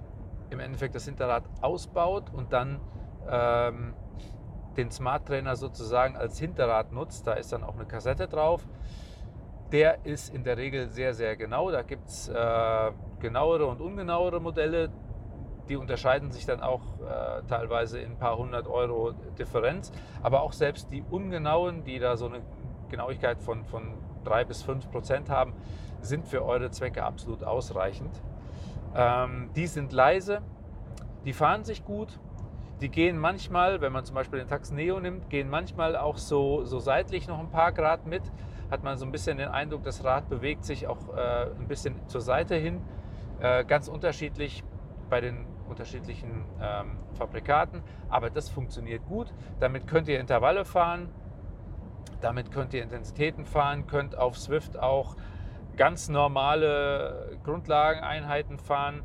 im 0.50 0.60
Endeffekt 0.60 0.96
das 0.96 1.06
Hinterrad 1.06 1.44
ausbaut 1.62 2.32
und 2.34 2.54
dann 2.54 2.80
ähm, 3.30 3.94
den 4.78 4.92
Smart 4.92 5.28
Trainer 5.28 5.56
sozusagen 5.56 6.16
als 6.16 6.40
Hinterrad 6.40 6.92
nutzt. 6.92 7.28
Da 7.28 7.34
ist 7.34 7.52
dann 7.54 7.64
auch 7.64 7.76
eine 7.76 7.86
Kassette 7.86 8.28
drauf. 8.28 8.68
Der 9.72 10.06
ist 10.06 10.34
in 10.34 10.44
der 10.44 10.58
Regel 10.58 10.90
sehr, 10.90 11.14
sehr 11.14 11.36
genau. 11.36 11.72
Da 11.72 11.82
gibt 11.82 12.08
es 12.08 12.30
äh, 12.30 12.92
genauere 13.20 13.66
und 13.66 13.82
ungenauere 13.82 14.40
Modelle. 14.40 14.90
Die 15.70 15.76
unterscheiden 15.76 16.32
sich 16.32 16.46
dann 16.46 16.62
auch 16.62 16.82
äh, 17.00 17.42
teilweise 17.48 18.00
in 18.00 18.12
ein 18.12 18.18
paar 18.18 18.38
hundert 18.38 18.68
Euro 18.68 19.14
Differenz. 19.38 19.92
Aber 20.22 20.42
auch 20.42 20.54
selbst 20.54 20.92
die 20.92 21.04
ungenauen, 21.10 21.84
die 21.84 21.98
da 21.98 22.18
so 22.18 22.28
eine 22.28 22.42
Genauigkeit 22.90 23.42
von, 23.42 23.66
von 23.66 23.94
drei 24.24 24.44
bis 24.44 24.62
fünf 24.62 24.90
Prozent 24.92 25.30
haben, 25.30 25.54
sind 26.02 26.28
für 26.28 26.46
eure 26.46 26.70
Zwecke 26.70 27.04
absolut 27.04 27.44
ausreichend. 27.44 28.22
Ähm, 28.96 29.50
die 29.56 29.68
sind 29.68 29.92
leise, 29.92 30.42
die 31.26 31.34
fahren 31.34 31.64
sich 31.64 31.84
gut, 31.84 32.20
die 32.82 32.90
gehen 32.90 33.18
manchmal, 33.18 33.82
wenn 33.82 33.92
man 33.94 34.04
zum 34.04 34.16
Beispiel 34.16 34.40
den 34.40 34.48
Tax 34.48 34.72
Neo 34.72 35.00
nimmt, 35.00 35.30
gehen 35.30 35.50
manchmal 35.50 35.96
auch 35.96 36.18
so, 36.18 36.66
so 36.66 36.80
seitlich 36.80 37.28
noch 37.28 37.40
ein 37.40 37.50
paar 37.50 37.72
Grad 37.72 38.06
mit. 38.06 38.24
Hat 38.70 38.84
man 38.84 38.98
so 38.98 39.06
ein 39.06 39.12
bisschen 39.12 39.38
den 39.38 39.48
Eindruck, 39.48 39.84
das 39.84 40.04
Rad 40.04 40.28
bewegt 40.28 40.66
sich 40.66 40.88
auch 40.88 41.16
äh, 41.16 41.48
ein 41.58 41.68
bisschen 41.68 41.96
zur 42.08 42.22
Seite 42.22 42.56
hin. 42.56 42.82
Äh, 43.40 43.64
ganz 43.64 43.88
unterschiedlich 43.88 44.64
bei 45.10 45.22
den 45.22 45.46
unterschiedlichen 45.70 46.44
ähm, 46.62 46.98
Fabrikaten, 47.14 47.82
aber 48.10 48.30
das 48.30 48.50
funktioniert 48.50 49.06
gut. 49.06 49.34
Damit 49.60 49.88
könnt 49.88 50.08
ihr 50.08 50.20
Intervalle 50.20 50.66
fahren, 50.66 51.10
damit 52.22 52.52
könnt 52.52 52.74
ihr 52.74 52.84
Intensitäten 52.84 53.46
fahren, 53.46 53.88
könnt 53.88 54.18
auf 54.18 54.38
Swift 54.38 54.78
auch 54.78 55.16
ganz 55.78 56.10
normale 56.10 57.38
Grundlageneinheiten 57.44 58.58
fahren 58.58 59.04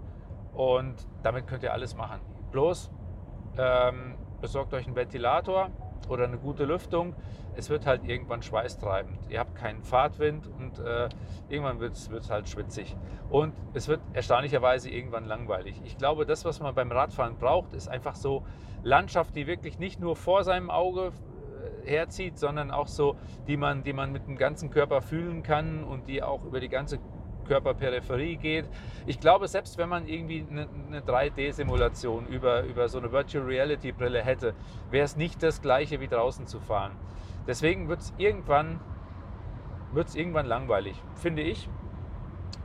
und 0.54 0.94
damit 1.22 1.46
könnt 1.46 1.62
ihr 1.62 1.72
alles 1.72 1.96
machen. 1.96 2.20
Bloß 2.52 2.90
ähm, 3.60 4.14
besorgt 4.40 4.72
euch 4.72 4.86
einen 4.86 4.96
Ventilator 4.96 5.70
oder 6.08 6.24
eine 6.24 6.38
gute 6.38 6.64
Lüftung. 6.64 7.14
Es 7.56 7.68
wird 7.68 7.84
halt 7.84 8.04
irgendwann 8.04 8.42
schweißtreibend. 8.42 9.18
Ihr 9.28 9.38
habt 9.38 9.54
keinen 9.54 9.82
Fahrtwind 9.82 10.46
und 10.46 10.78
äh, 10.78 11.08
irgendwann 11.48 11.80
wird 11.80 11.92
es 11.92 12.30
halt 12.30 12.48
schwitzig. 12.48 12.96
Und 13.28 13.52
es 13.74 13.88
wird 13.88 14.00
erstaunlicherweise 14.12 14.88
irgendwann 14.88 15.26
langweilig. 15.26 15.80
Ich 15.84 15.98
glaube, 15.98 16.24
das, 16.26 16.44
was 16.44 16.60
man 16.60 16.74
beim 16.74 16.90
Radfahren 16.90 17.36
braucht, 17.36 17.74
ist 17.74 17.88
einfach 17.88 18.14
so 18.14 18.44
Landschaft, 18.82 19.36
die 19.36 19.46
wirklich 19.46 19.78
nicht 19.78 20.00
nur 20.00 20.16
vor 20.16 20.42
seinem 20.42 20.70
Auge 20.70 21.12
äh, 21.84 21.90
herzieht, 21.90 22.38
sondern 22.38 22.70
auch 22.70 22.86
so, 22.86 23.16
die 23.46 23.56
man, 23.56 23.82
die 23.82 23.92
man 23.92 24.10
mit 24.10 24.26
dem 24.26 24.36
ganzen 24.36 24.70
Körper 24.70 25.02
fühlen 25.02 25.42
kann 25.42 25.84
und 25.84 26.08
die 26.08 26.22
auch 26.22 26.44
über 26.44 26.60
die 26.60 26.68
ganze 26.68 26.98
Körperperipherie 27.50 28.36
geht. 28.36 28.66
Ich 29.06 29.18
glaube, 29.18 29.48
selbst 29.48 29.76
wenn 29.76 29.88
man 29.88 30.06
irgendwie 30.06 30.46
eine, 30.48 30.68
eine 30.86 31.00
3D-Simulation 31.00 32.28
über, 32.28 32.62
über 32.62 32.88
so 32.88 32.98
eine 32.98 33.10
Virtual 33.10 33.44
Reality 33.44 33.90
Brille 33.90 34.22
hätte, 34.22 34.54
wäre 34.92 35.04
es 35.04 35.16
nicht 35.16 35.42
das 35.42 35.60
gleiche 35.60 35.98
wie 35.98 36.06
draußen 36.06 36.46
zu 36.46 36.60
fahren. 36.60 36.92
Deswegen 37.48 37.88
wird 37.88 38.02
es 38.02 38.14
irgendwann, 38.18 38.78
wird's 39.92 40.14
irgendwann 40.14 40.46
langweilig, 40.46 41.02
finde 41.16 41.42
ich. 41.42 41.68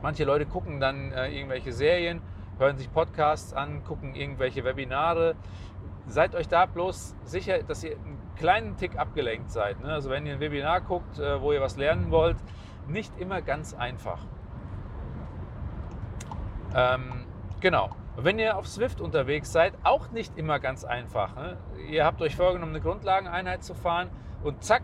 Manche 0.02 0.22
Leute 0.22 0.46
gucken 0.46 0.78
dann 0.78 1.10
äh, 1.10 1.36
irgendwelche 1.36 1.72
Serien, 1.72 2.20
hören 2.58 2.76
sich 2.76 2.92
Podcasts 2.92 3.54
an, 3.54 3.82
gucken 3.82 4.14
irgendwelche 4.14 4.62
Webinare. 4.62 5.34
Seid 6.06 6.36
euch 6.36 6.46
da 6.46 6.66
bloß 6.66 7.16
sicher, 7.24 7.60
dass 7.64 7.82
ihr 7.82 7.96
einen 7.96 8.20
kleinen 8.36 8.76
Tick 8.76 8.96
abgelenkt 8.96 9.50
seid. 9.50 9.80
Ne? 9.80 9.92
Also 9.92 10.10
wenn 10.10 10.26
ihr 10.26 10.34
ein 10.34 10.40
Webinar 10.40 10.80
guckt, 10.82 11.18
äh, 11.18 11.40
wo 11.42 11.52
ihr 11.52 11.60
was 11.60 11.76
lernen 11.76 12.12
wollt, 12.12 12.36
nicht 12.86 13.18
immer 13.18 13.42
ganz 13.42 13.74
einfach. 13.74 14.20
Ähm, 16.76 17.24
genau. 17.60 17.90
Wenn 18.16 18.38
ihr 18.38 18.56
auf 18.56 18.68
Swift 18.68 19.00
unterwegs 19.00 19.50
seid, 19.50 19.74
auch 19.82 20.10
nicht 20.10 20.38
immer 20.38 20.58
ganz 20.58 20.84
einfach. 20.84 21.34
Ne? 21.34 21.56
Ihr 21.88 22.04
habt 22.04 22.22
euch 22.22 22.36
vorgenommen, 22.36 22.72
eine 22.72 22.82
Grundlageneinheit 22.82 23.64
zu 23.64 23.74
fahren 23.74 24.10
und 24.42 24.62
zack, 24.62 24.82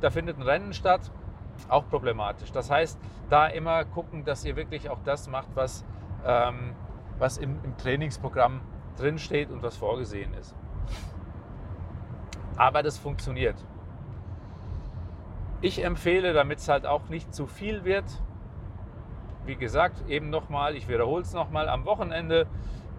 da 0.00 0.10
findet 0.10 0.36
ein 0.36 0.42
Rennen 0.42 0.72
statt. 0.72 1.10
Auch 1.68 1.88
problematisch. 1.88 2.52
Das 2.52 2.70
heißt, 2.70 3.00
da 3.30 3.46
immer 3.46 3.84
gucken, 3.84 4.24
dass 4.24 4.44
ihr 4.44 4.54
wirklich 4.54 4.90
auch 4.90 5.00
das 5.04 5.28
macht, 5.28 5.48
was, 5.54 5.84
ähm, 6.24 6.74
was 7.18 7.36
im, 7.38 7.58
im 7.64 7.76
Trainingsprogramm 7.76 8.60
drinsteht 8.96 9.50
und 9.50 9.62
was 9.62 9.76
vorgesehen 9.76 10.34
ist. 10.34 10.54
Aber 12.56 12.82
das 12.82 12.98
funktioniert. 12.98 13.56
Ich 15.60 15.84
empfehle, 15.84 16.32
damit 16.32 16.58
es 16.58 16.68
halt 16.68 16.86
auch 16.86 17.08
nicht 17.08 17.34
zu 17.34 17.46
viel 17.46 17.84
wird, 17.84 18.04
wie 19.48 19.56
gesagt, 19.56 20.08
eben 20.08 20.30
nochmal, 20.30 20.76
ich 20.76 20.88
wiederhole 20.88 21.22
es 21.22 21.32
nochmal, 21.32 21.68
am 21.68 21.86
Wochenende 21.86 22.46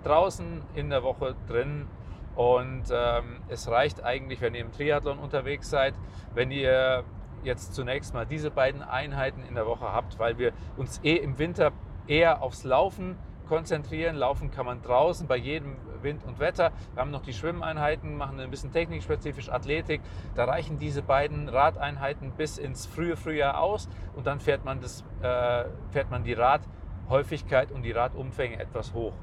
draußen, 0.04 0.62
in 0.74 0.90
der 0.90 1.04
Woche 1.04 1.36
drin. 1.48 1.88
Und 2.36 2.84
ähm, 2.92 3.42
es 3.48 3.70
reicht 3.70 4.04
eigentlich, 4.04 4.42
wenn 4.42 4.56
ihr 4.56 4.62
im 4.62 4.72
Triathlon 4.72 5.20
unterwegs 5.20 5.70
seid, 5.70 5.94
wenn 6.34 6.52
ihr 6.52 7.04
jetzt 7.44 7.76
zunächst 7.76 8.14
mal 8.14 8.26
diese 8.26 8.52
beiden 8.52 8.82
Einheiten 8.82 9.44
in 9.48 9.56
der 9.56 9.66
Woche 9.66 9.94
habt, 9.94 10.20
weil 10.20 10.38
wir 10.38 10.52
uns 10.76 11.00
eh 11.04 11.16
im 11.16 11.38
Winter 11.38 11.72
eher 12.08 12.42
aufs 12.42 12.64
Laufen 12.64 13.18
konzentrieren. 13.50 14.16
Laufen 14.16 14.52
kann 14.52 14.66
man 14.66 14.82
draußen 14.82 15.28
bei 15.28 15.36
jedem 15.36 15.76
Wind 16.02 16.24
und 16.24 16.40
Wetter. 16.40 16.72
Wir 16.94 17.02
haben 17.02 17.12
noch 17.12 17.24
die 17.24 17.34
Schwimmeinheiten, 17.34 18.16
machen 18.16 18.40
ein 18.40 18.52
bisschen 18.52 18.72
technikspezifisch 18.72 19.50
Athletik. 19.50 20.02
Da 20.36 20.46
reichen 20.46 20.80
diese 20.80 21.02
beiden 21.02 21.50
Radeinheiten 21.50 22.32
bis 22.32 22.58
ins 22.58 22.86
frühe 22.86 23.18
Frühjahr 23.18 23.60
aus 23.60 23.90
und 24.16 24.28
dann 24.28 24.40
fährt 24.40 24.64
man, 24.64 24.80
das, 24.80 25.04
äh, 25.22 25.66
fährt 25.90 26.12
man 26.12 26.24
die 26.24 26.34
Radhäufigkeit 26.34 27.72
und 27.72 27.82
die 27.82 27.92
Radumfänge 27.92 28.60
etwas 28.60 28.94
hoch. 28.94 29.14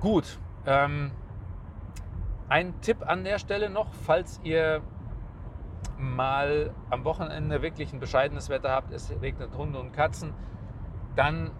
Gut. 0.00 0.38
Ähm, 0.66 1.10
ein 2.48 2.80
Tipp 2.82 2.98
an 3.06 3.24
der 3.24 3.38
Stelle 3.38 3.68
noch, 3.68 3.92
falls 4.06 4.40
ihr 4.44 4.82
mal 5.98 6.72
am 6.90 7.04
Wochenende 7.04 7.62
wirklich 7.62 7.92
ein 7.92 8.00
bescheidenes 8.00 8.48
Wetter 8.48 8.70
habt, 8.70 8.92
es 8.92 9.12
regnet 9.20 9.56
Hunde 9.56 9.78
und 9.78 9.92
Katzen, 9.92 10.32
dann 11.16 11.50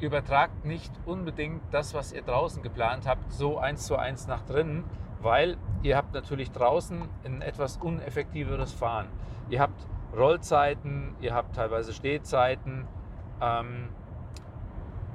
übertragt 0.00 0.64
nicht 0.64 0.92
unbedingt 1.06 1.62
das, 1.70 1.94
was 1.94 2.12
ihr 2.12 2.22
draußen 2.22 2.62
geplant 2.62 3.06
habt, 3.06 3.32
so 3.32 3.58
eins 3.58 3.86
zu 3.86 3.96
eins 3.96 4.26
nach 4.26 4.42
drinnen, 4.42 4.84
weil 5.20 5.56
ihr 5.82 5.96
habt 5.96 6.12
natürlich 6.12 6.52
draußen 6.52 7.08
ein 7.24 7.40
etwas 7.40 7.78
uneffektiveres 7.78 8.72
Fahren. 8.72 9.08
Ihr 9.48 9.60
habt 9.60 9.86
Rollzeiten, 10.14 11.14
ihr 11.20 11.34
habt 11.34 11.56
teilweise 11.56 11.92
Stehzeiten. 11.92 12.86
Ähm, 13.40 13.88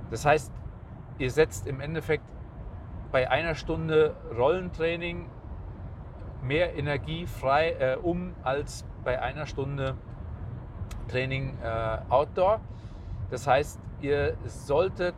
das 0.10 0.26
heißt, 0.26 0.52
ihr 1.20 1.32
setzt 1.32 1.68
im 1.68 1.80
Endeffekt 1.80 2.26
bei 3.12 3.30
einer 3.30 3.56
Stunde 3.56 4.16
Rollentraining 4.36 5.30
mehr 6.44 6.76
Energie 6.76 7.28
frei 7.28 7.72
äh, 7.72 7.98
um 8.02 8.34
als 8.44 8.86
bei 9.04 9.22
einer 9.22 9.46
Stunde 9.46 9.96
Training 11.08 11.58
äh, 11.64 11.98
Outdoor. 12.10 12.62
Das 13.30 13.48
heißt, 13.48 13.80
ihr 14.02 14.36
solltet 14.46 15.16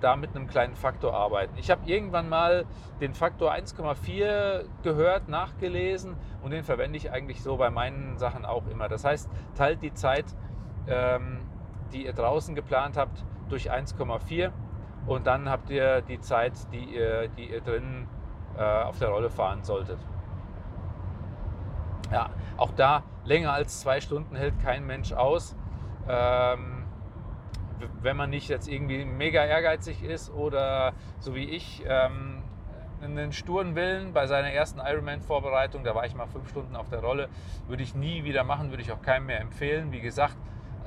da 0.00 0.16
mit 0.16 0.34
einem 0.34 0.48
kleinen 0.48 0.74
Faktor 0.74 1.14
arbeiten. 1.14 1.56
Ich 1.56 1.70
habe 1.70 1.82
irgendwann 1.86 2.28
mal 2.28 2.66
den 3.00 3.14
Faktor 3.14 3.52
1,4 3.52 4.64
gehört, 4.82 5.28
nachgelesen 5.28 6.16
und 6.42 6.50
den 6.50 6.64
verwende 6.64 6.96
ich 6.96 7.10
eigentlich 7.12 7.42
so 7.42 7.56
bei 7.56 7.70
meinen 7.70 8.18
Sachen 8.18 8.44
auch 8.44 8.66
immer. 8.66 8.88
Das 8.88 9.04
heißt, 9.04 9.30
teilt 9.56 9.80
die 9.82 9.94
Zeit, 9.94 10.24
ähm, 10.88 11.38
die 11.92 12.04
ihr 12.06 12.12
draußen 12.12 12.54
geplant 12.54 12.96
habt, 12.96 13.24
durch 13.48 13.70
1,4 13.70 14.50
und 15.06 15.26
dann 15.26 15.48
habt 15.48 15.70
ihr 15.70 16.02
die 16.02 16.20
Zeit, 16.20 16.52
die 16.72 16.84
ihr, 16.84 17.28
die 17.28 17.50
ihr 17.50 17.60
drinnen 17.60 18.08
äh, 18.56 18.62
auf 18.62 18.98
der 18.98 19.08
Rolle 19.08 19.30
fahren 19.30 19.62
solltet. 19.62 19.98
Ja, 22.12 22.30
auch 22.58 22.72
da 22.72 23.02
länger 23.24 23.52
als 23.52 23.80
zwei 23.80 24.00
Stunden 24.00 24.36
hält 24.36 24.60
kein 24.62 24.86
Mensch 24.86 25.12
aus. 25.12 25.56
Ähm, 26.08 26.84
wenn 28.02 28.16
man 28.16 28.30
nicht 28.30 28.48
jetzt 28.48 28.68
irgendwie 28.68 29.04
mega 29.04 29.44
ehrgeizig 29.44 30.02
ist 30.04 30.30
oder 30.30 30.92
so 31.18 31.34
wie 31.34 31.44
ich 31.44 31.82
ähm, 31.86 32.42
einen 33.02 33.32
sturen 33.32 33.74
Willen 33.74 34.12
bei 34.12 34.26
seiner 34.26 34.50
ersten 34.50 34.78
Ironman-Vorbereitung, 34.78 35.82
da 35.82 35.94
war 35.94 36.04
ich 36.06 36.14
mal 36.14 36.26
fünf 36.26 36.48
Stunden 36.48 36.76
auf 36.76 36.88
der 36.88 37.00
Rolle, 37.00 37.28
würde 37.66 37.82
ich 37.82 37.94
nie 37.94 38.24
wieder 38.24 38.44
machen, 38.44 38.70
würde 38.70 38.82
ich 38.82 38.92
auch 38.92 39.02
keinem 39.02 39.26
mehr 39.26 39.40
empfehlen. 39.40 39.90
Wie 39.90 40.00
gesagt, 40.00 40.36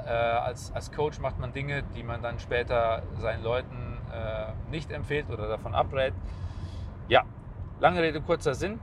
äh, 0.06 0.10
als, 0.10 0.72
als 0.74 0.92
Coach 0.92 1.20
macht 1.20 1.40
man 1.40 1.52
Dinge, 1.52 1.84
die 1.96 2.04
man 2.04 2.22
dann 2.22 2.40
später 2.40 3.04
seinen 3.18 3.44
Leuten 3.44 3.98
äh, 4.14 4.72
nicht 4.72 4.92
empfiehlt 4.92 5.30
oder 5.30 5.48
davon 5.48 5.74
abrät. 5.74 6.14
Ja, 7.08 7.24
lange 7.80 8.02
Rede, 8.02 8.22
kurzer 8.22 8.54
Sinn. 8.54 8.80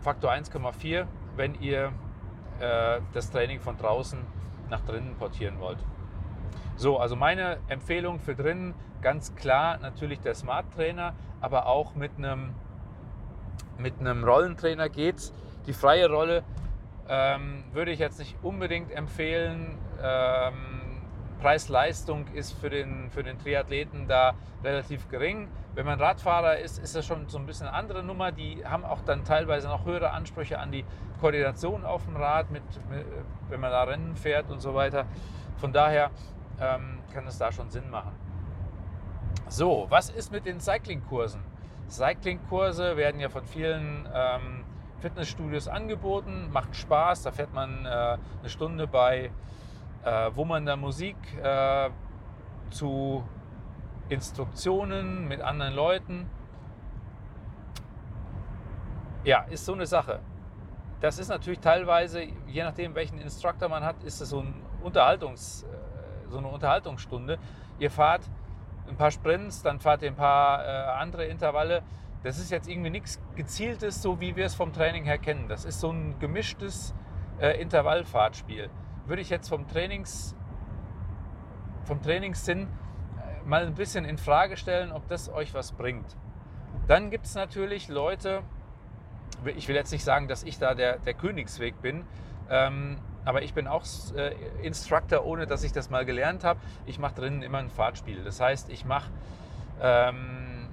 Faktor 0.00 0.30
1,4, 0.30 1.06
wenn 1.38 1.54
ihr 1.60 1.92
äh, 2.60 3.00
das 3.14 3.30
Training 3.30 3.60
von 3.60 3.78
draußen 3.78 4.18
nach 4.68 4.80
drinnen 4.80 5.14
portieren 5.14 5.58
wollt. 5.60 5.78
So, 6.76 6.98
also 6.98 7.16
meine 7.16 7.58
Empfehlung 7.68 8.20
für 8.20 8.34
drinnen 8.34 8.74
ganz 9.00 9.34
klar 9.34 9.78
natürlich 9.78 10.20
der 10.20 10.34
Smart 10.34 10.66
Trainer, 10.74 11.14
aber 11.40 11.66
auch 11.66 11.94
mit 11.94 12.12
einem, 12.18 12.54
mit 13.78 13.98
einem 14.00 14.24
Rollentrainer 14.24 14.88
geht's. 14.88 15.32
Die 15.66 15.72
freie 15.72 16.10
Rolle 16.10 16.42
ähm, 17.08 17.64
würde 17.72 17.90
ich 17.92 17.98
jetzt 17.98 18.18
nicht 18.18 18.36
unbedingt 18.42 18.90
empfehlen. 18.92 19.78
Ähm, 20.02 20.54
Preis-Leistung 21.40 22.26
ist 22.34 22.52
für 22.52 22.68
den, 22.68 23.10
für 23.10 23.22
den 23.22 23.38
Triathleten 23.38 24.08
da 24.08 24.34
relativ 24.64 25.08
gering. 25.08 25.48
Wenn 25.74 25.86
man 25.86 26.00
Radfahrer 26.00 26.58
ist, 26.58 26.78
ist 26.78 26.96
das 26.96 27.06
schon 27.06 27.28
so 27.28 27.38
ein 27.38 27.46
bisschen 27.46 27.68
eine 27.68 27.76
andere 27.76 28.02
Nummer. 28.02 28.32
Die 28.32 28.64
haben 28.66 28.84
auch 28.84 29.00
dann 29.02 29.24
teilweise 29.24 29.68
noch 29.68 29.84
höhere 29.84 30.10
Ansprüche 30.10 30.58
an 30.58 30.72
die 30.72 30.84
Koordination 31.20 31.84
auf 31.84 32.04
dem 32.04 32.16
Rad, 32.16 32.50
mit, 32.50 32.62
mit 32.90 33.06
wenn 33.48 33.60
man 33.60 33.70
da 33.70 33.84
Rennen 33.84 34.16
fährt 34.16 34.50
und 34.50 34.60
so 34.60 34.74
weiter. 34.74 35.06
Von 35.56 35.72
daher 35.72 36.10
ähm, 36.60 36.98
kann 37.12 37.26
es 37.26 37.38
da 37.38 37.52
schon 37.52 37.70
Sinn 37.70 37.90
machen. 37.90 38.12
So, 39.48 39.86
was 39.88 40.10
ist 40.10 40.30
mit 40.30 40.46
den 40.46 40.60
Cycling-Kursen? 40.60 41.40
Cycling-Kurse 41.88 42.96
werden 42.96 43.20
ja 43.20 43.28
von 43.28 43.44
vielen 43.44 44.06
ähm, 44.12 44.64
Fitnessstudios 45.00 45.68
angeboten, 45.68 46.50
macht 46.52 46.76
Spaß, 46.76 47.22
da 47.22 47.32
fährt 47.32 47.54
man 47.54 47.84
äh, 47.84 47.88
eine 47.88 48.48
Stunde 48.48 48.86
bei 48.86 49.30
äh, 50.04 50.30
wummernder 50.34 50.76
Musik 50.76 51.16
äh, 51.42 51.90
zu 52.70 53.24
Instruktionen 54.08 55.28
mit 55.28 55.40
anderen 55.40 55.74
Leuten. 55.74 56.28
Ja, 59.24 59.42
ist 59.44 59.64
so 59.64 59.74
eine 59.74 59.86
Sache. 59.86 60.20
Das 61.00 61.18
ist 61.18 61.28
natürlich 61.28 61.60
teilweise, 61.60 62.22
je 62.46 62.64
nachdem 62.64 62.94
welchen 62.94 63.18
Instructor 63.18 63.68
man 63.68 63.84
hat, 63.84 64.02
ist 64.02 64.20
es 64.20 64.30
so 64.30 64.40
ein 64.40 64.54
Unterhaltungs, 64.82 65.62
äh, 65.62 66.28
so 66.28 66.38
eine 66.38 66.48
Unterhaltungsstunde. 66.48 67.38
Ihr 67.78 67.90
fahrt 67.90 68.22
ein 68.88 68.96
paar 68.96 69.10
Sprints, 69.10 69.62
dann 69.62 69.78
fahrt 69.78 70.02
ihr 70.02 70.08
ein 70.08 70.16
paar 70.16 70.64
äh, 70.64 70.68
andere 71.00 71.26
Intervalle. 71.26 71.82
Das 72.24 72.38
ist 72.38 72.50
jetzt 72.50 72.68
irgendwie 72.68 72.90
nichts 72.90 73.20
Gezieltes, 73.36 74.02
so 74.02 74.20
wie 74.20 74.34
wir 74.34 74.46
es 74.46 74.56
vom 74.56 74.72
Training 74.72 75.04
her 75.04 75.18
kennen. 75.18 75.46
Das 75.48 75.64
ist 75.64 75.78
so 75.78 75.90
ein 75.90 76.18
gemischtes 76.18 76.94
äh, 77.38 77.60
Intervallfahrtspiel. 77.60 78.68
Würde 79.06 79.22
ich 79.22 79.30
jetzt 79.30 79.48
vom, 79.48 79.68
Trainings, 79.68 80.34
vom 81.84 82.02
Trainingssinn 82.02 82.62
äh, 82.62 83.46
mal 83.48 83.64
ein 83.64 83.74
bisschen 83.74 84.04
in 84.04 84.18
Frage 84.18 84.56
stellen, 84.56 84.90
ob 84.90 85.06
das 85.06 85.32
euch 85.32 85.54
was 85.54 85.70
bringt. 85.72 86.16
Dann 86.88 87.10
gibt 87.10 87.26
es 87.26 87.36
natürlich 87.36 87.88
Leute, 87.88 88.42
ich 89.44 89.68
will 89.68 89.76
jetzt 89.76 89.92
nicht 89.92 90.04
sagen, 90.04 90.28
dass 90.28 90.42
ich 90.42 90.58
da 90.58 90.74
der, 90.74 90.98
der 90.98 91.14
Königsweg 91.14 91.80
bin, 91.80 92.04
ähm, 92.50 92.98
aber 93.24 93.42
ich 93.42 93.52
bin 93.52 93.66
auch 93.66 93.84
äh, 94.16 94.32
Instructor, 94.62 95.24
ohne 95.24 95.46
dass 95.46 95.62
ich 95.62 95.72
das 95.72 95.90
mal 95.90 96.04
gelernt 96.04 96.44
habe. 96.44 96.60
Ich 96.86 96.98
mache 96.98 97.14
drinnen 97.14 97.42
immer 97.42 97.58
ein 97.58 97.70
Fahrtspiel. 97.70 98.24
Das 98.24 98.40
heißt, 98.40 98.70
ich 98.70 98.84
mache 98.84 99.10
ähm, 99.82 100.68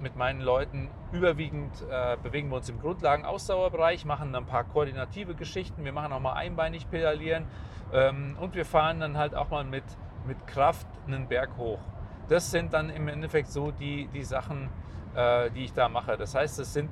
mit 0.00 0.16
meinen 0.16 0.40
Leuten 0.40 0.90
überwiegend, 1.12 1.72
äh, 1.90 2.16
bewegen 2.22 2.50
wir 2.50 2.56
uns 2.56 2.68
im 2.68 2.80
Grundlagen-Ausdauerbereich, 2.80 4.04
machen 4.04 4.34
ein 4.34 4.46
paar 4.46 4.64
koordinative 4.64 5.34
Geschichten. 5.34 5.84
Wir 5.84 5.92
machen 5.92 6.12
auch 6.12 6.20
mal 6.20 6.34
einbeinig 6.34 6.90
pedalieren 6.90 7.46
ähm, 7.92 8.36
und 8.40 8.54
wir 8.54 8.64
fahren 8.64 9.00
dann 9.00 9.16
halt 9.16 9.34
auch 9.34 9.50
mal 9.50 9.64
mit, 9.64 9.84
mit 10.26 10.46
Kraft 10.46 10.86
einen 11.06 11.28
Berg 11.28 11.50
hoch. 11.56 11.80
Das 12.28 12.50
sind 12.50 12.72
dann 12.72 12.90
im 12.90 13.08
Endeffekt 13.08 13.50
so 13.50 13.70
die, 13.70 14.08
die 14.08 14.24
Sachen, 14.24 14.68
äh, 15.14 15.50
die 15.50 15.64
ich 15.64 15.72
da 15.72 15.88
mache. 15.88 16.16
Das 16.16 16.34
heißt, 16.34 16.58
es 16.58 16.72
sind 16.72 16.90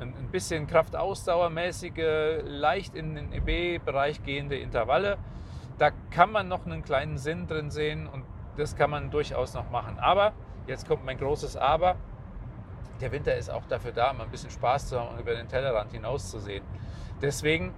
ein 0.00 0.28
bisschen 0.30 0.66
kraftausdauermäßige, 0.66 2.42
leicht 2.44 2.94
in 2.94 3.14
den 3.14 3.32
EB-Bereich 3.32 4.22
gehende 4.22 4.56
Intervalle. 4.56 5.18
Da 5.78 5.90
kann 6.10 6.30
man 6.30 6.48
noch 6.48 6.66
einen 6.66 6.82
kleinen 6.82 7.18
Sinn 7.18 7.46
drin 7.46 7.70
sehen 7.70 8.06
und 8.06 8.24
das 8.56 8.76
kann 8.76 8.90
man 8.90 9.10
durchaus 9.10 9.54
noch 9.54 9.70
machen. 9.70 9.98
Aber, 9.98 10.32
jetzt 10.66 10.88
kommt 10.88 11.04
mein 11.04 11.18
großes 11.18 11.56
Aber, 11.56 11.96
der 13.00 13.12
Winter 13.12 13.34
ist 13.34 13.50
auch 13.50 13.64
dafür 13.66 13.92
da, 13.92 14.12
mal 14.12 14.24
ein 14.24 14.30
bisschen 14.30 14.50
Spaß 14.50 14.88
zu 14.88 15.00
haben 15.00 15.14
und 15.14 15.20
über 15.20 15.34
den 15.34 15.48
Tellerrand 15.48 15.92
hinauszusehen. 15.92 16.64
Deswegen 17.20 17.74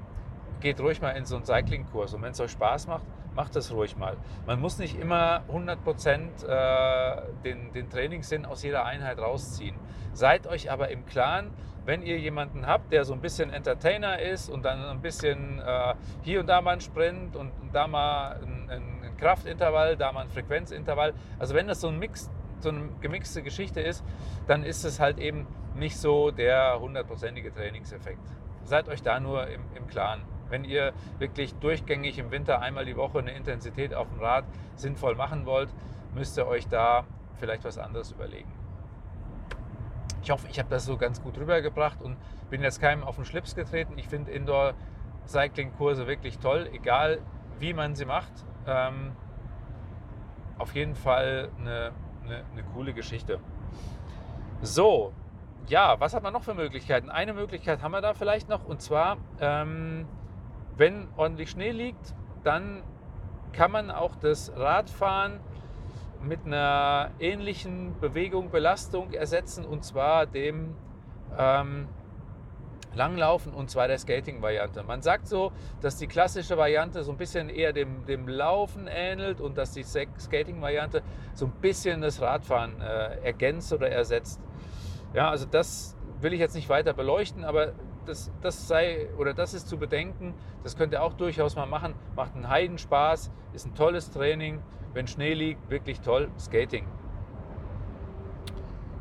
geht 0.60 0.80
ruhig 0.80 1.00
mal 1.00 1.10
in 1.10 1.24
so 1.24 1.36
einen 1.36 1.44
Cycling-Kurs 1.44 2.14
und 2.14 2.22
wenn 2.22 2.32
es 2.32 2.40
euch 2.40 2.50
Spaß 2.52 2.86
macht, 2.86 3.04
macht 3.34 3.54
das 3.54 3.70
ruhig 3.72 3.96
mal. 3.96 4.16
Man 4.46 4.60
muss 4.60 4.78
nicht 4.78 4.98
immer 4.98 5.42
100% 5.50 6.46
äh, 6.46 7.22
den, 7.44 7.72
den 7.72 7.90
Trainingssinn 7.90 8.46
aus 8.46 8.62
jeder 8.62 8.84
Einheit 8.84 9.18
rausziehen. 9.18 9.76
Seid 10.14 10.46
euch 10.46 10.70
aber 10.70 10.88
im 10.88 11.04
Klaren, 11.04 11.50
wenn 11.86 12.02
ihr 12.02 12.18
jemanden 12.18 12.66
habt, 12.66 12.92
der 12.92 13.04
so 13.04 13.14
ein 13.14 13.20
bisschen 13.20 13.50
Entertainer 13.50 14.18
ist 14.18 14.50
und 14.50 14.64
dann 14.64 14.84
ein 14.84 15.00
bisschen 15.00 15.60
äh, 15.60 15.94
hier 16.22 16.40
und 16.40 16.48
da 16.48 16.60
mal 16.60 16.72
ein 16.72 16.80
Sprint 16.80 17.36
und, 17.36 17.52
und 17.62 17.72
da 17.72 17.86
mal 17.86 18.40
ein, 18.42 18.70
ein, 18.70 19.16
Kraftintervall, 19.16 19.96
da 19.96 20.12
mal 20.12 20.24
ein 20.24 20.28
Frequenzintervall. 20.28 21.14
Also 21.38 21.54
wenn 21.54 21.68
das 21.68 21.80
so 21.80 21.88
ein 21.88 21.98
Mix, 21.98 22.30
so 22.60 22.68
eine 22.68 22.90
gemixte 23.00 23.42
Geschichte 23.42 23.80
ist, 23.80 24.04
dann 24.46 24.62
ist 24.62 24.84
es 24.84 25.00
halt 25.00 25.18
eben 25.18 25.46
nicht 25.74 25.96
so 25.96 26.30
der 26.30 26.78
hundertprozentige 26.80 27.50
Trainingseffekt. 27.50 28.20
Seid 28.64 28.90
euch 28.90 29.02
da 29.02 29.18
nur 29.18 29.46
im, 29.46 29.62
im 29.74 29.86
Klaren. 29.86 30.20
Wenn 30.50 30.64
ihr 30.64 30.92
wirklich 31.18 31.54
durchgängig 31.54 32.18
im 32.18 32.30
Winter 32.30 32.60
einmal 32.60 32.84
die 32.84 32.96
Woche 32.96 33.20
eine 33.20 33.32
Intensität 33.32 33.94
auf 33.94 34.08
dem 34.10 34.20
Rad 34.20 34.44
sinnvoll 34.74 35.14
machen 35.14 35.46
wollt, 35.46 35.70
müsst 36.14 36.36
ihr 36.36 36.46
euch 36.46 36.68
da 36.68 37.04
vielleicht 37.38 37.64
was 37.64 37.78
anderes 37.78 38.12
überlegen. 38.12 38.52
Ich 40.26 40.32
hoffe, 40.32 40.48
ich 40.50 40.58
habe 40.58 40.68
das 40.68 40.84
so 40.84 40.96
ganz 40.96 41.22
gut 41.22 41.38
rübergebracht 41.38 42.02
und 42.02 42.16
bin 42.50 42.60
jetzt 42.60 42.80
keinem 42.80 43.04
auf 43.04 43.14
den 43.14 43.24
Schlips 43.24 43.54
getreten. 43.54 43.96
Ich 43.96 44.08
finde 44.08 44.32
Indoor-Cycling-Kurse 44.32 46.08
wirklich 46.08 46.40
toll, 46.40 46.68
egal 46.72 47.20
wie 47.60 47.72
man 47.72 47.94
sie 47.94 48.06
macht. 48.06 48.32
Ähm, 48.66 49.12
auf 50.58 50.74
jeden 50.74 50.96
Fall 50.96 51.50
eine, 51.60 51.92
eine, 52.24 52.42
eine 52.50 52.64
coole 52.74 52.92
Geschichte. 52.92 53.38
So, 54.62 55.12
ja, 55.68 56.00
was 56.00 56.12
hat 56.12 56.24
man 56.24 56.32
noch 56.32 56.42
für 56.42 56.54
Möglichkeiten? 56.54 57.08
Eine 57.08 57.32
Möglichkeit 57.32 57.80
haben 57.80 57.92
wir 57.92 58.00
da 58.00 58.12
vielleicht 58.12 58.48
noch 58.48 58.64
und 58.64 58.82
zwar, 58.82 59.18
ähm, 59.38 60.08
wenn 60.76 61.06
ordentlich 61.16 61.50
Schnee 61.50 61.70
liegt, 61.70 62.16
dann 62.42 62.82
kann 63.52 63.70
man 63.70 63.92
auch 63.92 64.16
das 64.16 64.52
Radfahren 64.56 65.38
mit 66.22 66.44
einer 66.44 67.10
ähnlichen 67.18 67.98
Bewegung, 68.00 68.50
Belastung 68.50 69.12
ersetzen 69.12 69.64
und 69.64 69.84
zwar 69.84 70.26
dem 70.26 70.74
ähm, 71.38 71.88
Langlaufen 72.94 73.52
und 73.52 73.70
zwar 73.70 73.88
der 73.88 73.98
Skating-Variante. 73.98 74.82
Man 74.82 75.02
sagt 75.02 75.28
so, 75.28 75.52
dass 75.80 75.96
die 75.98 76.06
klassische 76.06 76.56
Variante 76.56 77.04
so 77.04 77.12
ein 77.12 77.18
bisschen 77.18 77.48
eher 77.48 77.72
dem, 77.72 78.06
dem 78.06 78.26
Laufen 78.26 78.88
ähnelt 78.88 79.40
und 79.40 79.58
dass 79.58 79.72
die 79.72 79.84
Skating-Variante 79.84 81.02
so 81.34 81.46
ein 81.46 81.52
bisschen 81.60 82.00
das 82.00 82.20
Radfahren 82.20 82.80
äh, 82.80 83.18
ergänzt 83.22 83.72
oder 83.72 83.90
ersetzt. 83.90 84.40
Ja, 85.12 85.30
also 85.30 85.46
das 85.46 85.96
will 86.20 86.32
ich 86.32 86.40
jetzt 86.40 86.54
nicht 86.54 86.68
weiter 86.68 86.94
beleuchten, 86.94 87.44
aber 87.44 87.72
das, 88.06 88.30
das 88.40 88.66
sei 88.66 89.08
oder 89.18 89.34
das 89.34 89.52
ist 89.52 89.68
zu 89.68 89.78
bedenken. 89.78 90.34
Das 90.62 90.76
könnt 90.76 90.92
ihr 90.92 91.02
auch 91.02 91.12
durchaus 91.12 91.56
mal 91.56 91.66
machen. 91.66 91.94
Macht 92.14 92.34
einen 92.34 92.48
Heidenspaß, 92.48 93.30
ist 93.52 93.66
ein 93.66 93.74
tolles 93.74 94.10
Training 94.10 94.62
wenn 94.96 95.06
Schnee 95.06 95.34
liegt, 95.34 95.68
wirklich 95.68 96.00
toll, 96.00 96.30
Skating. 96.38 96.86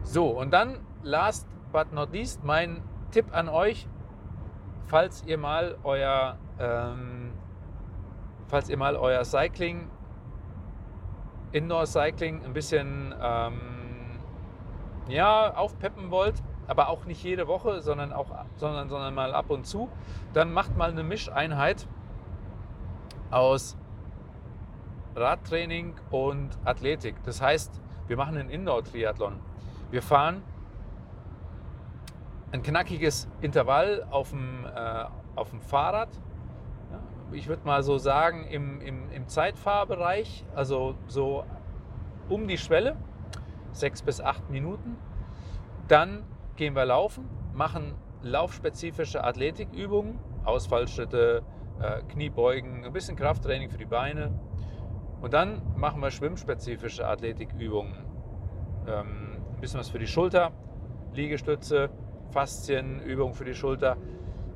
So, 0.03 0.27
und 0.27 0.51
dann 0.51 0.79
last 1.03 1.47
but 1.71 1.93
not 1.93 2.11
least 2.11 2.43
mein 2.43 2.83
Tipp 3.11 3.27
an 3.31 3.47
euch, 3.47 3.87
falls 4.87 5.23
ihr 5.25 5.37
mal 5.37 5.77
euer, 5.83 6.37
ähm, 6.59 7.31
falls 8.47 8.67
ihr 8.67 8.75
mal 8.75 8.97
euer 8.97 9.23
Cycling, 9.23 9.89
Indoor 11.53 11.85
Cycling 11.85 12.43
ein 12.43 12.51
bisschen 12.51 13.15
ähm, 13.21 14.19
ja, 15.07 15.55
aufpeppen 15.55 16.11
wollt, 16.11 16.43
aber 16.67 16.89
auch 16.89 17.05
nicht 17.05 17.23
jede 17.23 17.47
Woche, 17.47 17.81
sondern 17.81 18.11
auch, 18.11 18.27
sondern, 18.57 18.89
sondern 18.89 19.15
mal 19.15 19.33
ab 19.33 19.49
und 19.49 19.65
zu, 19.65 19.89
dann 20.33 20.51
macht 20.51 20.75
mal 20.75 20.91
eine 20.91 21.03
Mischeinheit 21.03 21.87
aus 23.31 23.77
Radtraining 25.15 25.95
und 26.11 26.49
Athletik. 26.65 27.15
Das 27.23 27.41
heißt, 27.41 27.81
wir 28.07 28.17
machen 28.17 28.37
einen 28.37 28.49
Indoor-Triathlon. 28.49 29.39
Wir 29.91 30.01
fahren 30.01 30.43
ein 32.51 32.61
knackiges 32.61 33.27
Intervall 33.41 34.05
auf 34.09 34.29
dem, 34.29 34.65
äh, 34.65 35.05
auf 35.35 35.49
dem 35.49 35.61
Fahrrad. 35.61 36.09
Ich 37.31 37.47
würde 37.47 37.65
mal 37.65 37.83
so 37.83 37.97
sagen, 37.97 38.45
im, 38.45 38.81
im, 38.81 39.11
im 39.11 39.27
Zeitfahrbereich, 39.27 40.45
also 40.55 40.95
so 41.07 41.43
um 42.29 42.47
die 42.47 42.57
Schwelle, 42.57 42.95
sechs 43.71 44.01
bis 44.01 44.21
acht 44.21 44.49
Minuten. 44.49 44.97
Dann 45.87 46.23
gehen 46.55 46.75
wir 46.75 46.85
laufen, 46.85 47.29
machen 47.53 47.95
laufspezifische 48.21 49.23
Athletikübungen, 49.23 50.19
Ausfallschritte, 50.45 51.43
äh, 51.81 52.01
Kniebeugen, 52.03 52.85
ein 52.85 52.93
bisschen 52.93 53.15
Krafttraining 53.15 53.69
für 53.69 53.77
die 53.77 53.85
Beine, 53.85 54.39
Und 55.25 55.33
dann 55.33 55.59
machen 55.75 56.03
wir 56.03 56.11
schwimmspezifische 56.11 57.07
Athletikübungen. 57.07 57.95
Ähm, 58.87 59.41
ein 59.55 59.59
bisschen 59.59 59.79
was 59.79 59.89
für 59.89 59.97
die 59.97 60.05
Schulter, 60.05 60.51
Liegestütze, 61.15 61.89
Faszienübungen 62.29 63.33
für 63.33 63.43
die 63.43 63.55
Schulter 63.55 63.97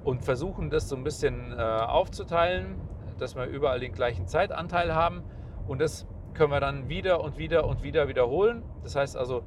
und 0.03 0.23
versuchen 0.23 0.69
das 0.69 0.87
so 0.87 0.95
ein 0.95 1.03
bisschen 1.03 1.57
äh, 1.57 1.59
aufzuteilen, 1.59 2.75
dass 3.17 3.35
wir 3.35 3.47
überall 3.47 3.79
den 3.79 3.93
gleichen 3.93 4.27
Zeitanteil 4.27 4.93
haben. 4.93 5.23
Und 5.67 5.81
das 5.81 6.05
können 6.35 6.51
wir 6.51 6.59
dann 6.59 6.87
wieder 6.87 7.23
und 7.23 7.39
wieder 7.39 7.65
und 7.65 7.81
wieder 7.81 8.07
wiederholen. 8.07 8.61
Das 8.83 8.95
heißt 8.95 9.17
also, 9.17 9.41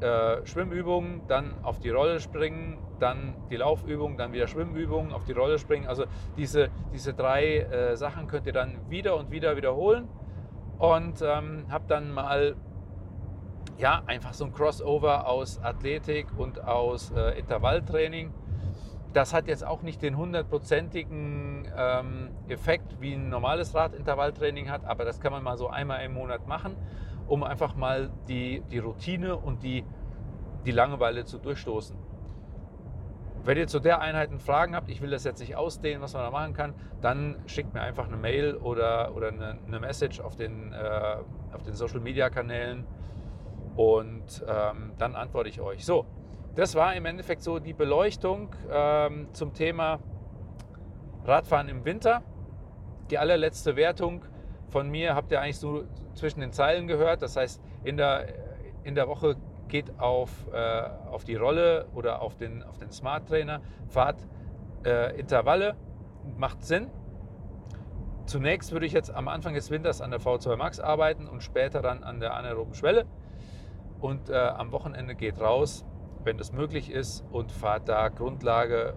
äh, 0.00 0.46
Schwimmübungen, 0.46 1.22
dann 1.28 1.54
auf 1.62 1.78
die 1.78 1.90
Rolle 1.90 2.20
springen, 2.20 2.78
dann 2.98 3.34
die 3.50 3.56
Laufübung, 3.56 4.16
dann 4.16 4.32
wieder 4.32 4.46
Schwimmübungen, 4.46 5.12
auf 5.12 5.24
die 5.24 5.32
Rolle 5.32 5.58
springen. 5.58 5.86
Also 5.86 6.04
diese, 6.36 6.70
diese 6.92 7.14
drei 7.14 7.58
äh, 7.58 7.96
Sachen 7.96 8.26
könnt 8.26 8.46
ihr 8.46 8.52
dann 8.52 8.78
wieder 8.88 9.16
und 9.16 9.30
wieder 9.30 9.56
wiederholen 9.56 10.08
und 10.78 11.22
ähm, 11.22 11.66
habt 11.70 11.90
dann 11.90 12.12
mal 12.12 12.56
ja, 13.78 14.02
einfach 14.06 14.34
so 14.34 14.44
ein 14.44 14.52
Crossover 14.52 15.26
aus 15.26 15.62
Athletik 15.62 16.26
und 16.36 16.62
aus 16.62 17.10
äh, 17.12 17.38
Intervalltraining. 17.38 18.32
Das 19.12 19.34
hat 19.34 19.48
jetzt 19.48 19.66
auch 19.66 19.82
nicht 19.82 20.02
den 20.02 20.16
hundertprozentigen 20.16 21.66
ähm, 21.76 22.28
Effekt, 22.48 23.00
wie 23.00 23.14
ein 23.14 23.28
normales 23.28 23.74
Radintervalltraining 23.74 24.70
hat, 24.70 24.84
aber 24.84 25.04
das 25.04 25.20
kann 25.20 25.32
man 25.32 25.42
mal 25.42 25.56
so 25.56 25.68
einmal 25.68 26.04
im 26.04 26.14
Monat 26.14 26.46
machen 26.46 26.76
um 27.30 27.44
einfach 27.44 27.76
mal 27.76 28.10
die, 28.28 28.60
die 28.72 28.78
Routine 28.78 29.36
und 29.36 29.62
die, 29.62 29.84
die 30.66 30.72
Langeweile 30.72 31.24
zu 31.24 31.38
durchstoßen. 31.38 31.96
Wenn 33.44 33.56
ihr 33.56 33.68
zu 33.68 33.78
der 33.78 34.00
Einheit 34.00 34.30
Fragen 34.42 34.74
habt, 34.74 34.90
ich 34.90 35.00
will 35.00 35.10
das 35.10 35.22
jetzt 35.22 35.38
nicht 35.38 35.54
ausdehnen, 35.54 36.02
was 36.02 36.12
man 36.12 36.24
da 36.24 36.30
machen 36.32 36.54
kann, 36.54 36.74
dann 37.00 37.36
schickt 37.46 37.72
mir 37.72 37.82
einfach 37.82 38.08
eine 38.08 38.16
Mail 38.16 38.56
oder, 38.56 39.14
oder 39.14 39.28
eine, 39.28 39.58
eine 39.64 39.78
Message 39.78 40.20
auf 40.20 40.34
den, 40.34 40.72
äh, 40.72 41.16
auf 41.54 41.62
den 41.62 41.74
Social 41.74 42.00
Media 42.00 42.30
Kanälen 42.30 42.84
und 43.76 44.44
ähm, 44.46 44.92
dann 44.98 45.14
antworte 45.14 45.48
ich 45.48 45.60
euch. 45.60 45.86
So, 45.86 46.04
das 46.56 46.74
war 46.74 46.94
im 46.96 47.06
Endeffekt 47.06 47.42
so 47.42 47.60
die 47.60 47.72
Beleuchtung 47.72 48.56
ähm, 48.70 49.28
zum 49.32 49.54
Thema 49.54 50.00
Radfahren 51.24 51.68
im 51.68 51.84
Winter. 51.84 52.22
Die 53.10 53.18
allerletzte 53.18 53.76
Wertung 53.76 54.24
von 54.70 54.88
mir 54.88 55.14
habt 55.14 55.32
ihr 55.32 55.40
eigentlich 55.40 55.58
so 55.58 55.84
zwischen 56.14 56.40
den 56.40 56.52
Zeilen 56.52 56.86
gehört. 56.86 57.22
Das 57.22 57.36
heißt, 57.36 57.60
in 57.84 57.96
der, 57.96 58.26
in 58.84 58.94
der 58.94 59.08
Woche 59.08 59.36
geht 59.68 59.98
auf, 59.98 60.30
äh, 60.52 60.82
auf 61.10 61.24
die 61.24 61.36
Rolle 61.36 61.86
oder 61.94 62.22
auf 62.22 62.36
den, 62.36 62.62
auf 62.62 62.78
den 62.78 62.90
Smart 62.90 63.28
Trainer, 63.28 63.60
fahrt 63.88 64.26
äh, 64.84 65.18
Intervalle, 65.18 65.76
macht 66.36 66.64
Sinn. 66.64 66.88
Zunächst 68.26 68.72
würde 68.72 68.86
ich 68.86 68.92
jetzt 68.92 69.12
am 69.12 69.28
Anfang 69.28 69.54
des 69.54 69.70
Winters 69.70 70.00
an 70.00 70.10
der 70.10 70.20
V2 70.20 70.56
Max 70.56 70.78
arbeiten 70.78 71.26
und 71.26 71.42
später 71.42 71.82
dann 71.82 72.04
an 72.04 72.20
der 72.20 72.34
anaeroben 72.34 72.74
Schwelle. 72.74 73.06
Und 74.00 74.30
äh, 74.30 74.36
am 74.36 74.72
Wochenende 74.72 75.14
geht 75.14 75.40
raus, 75.40 75.84
wenn 76.22 76.38
das 76.38 76.52
möglich 76.52 76.90
ist, 76.90 77.24
und 77.32 77.50
fahrt 77.50 77.88
da 77.88 78.08
Grundlage 78.08 78.94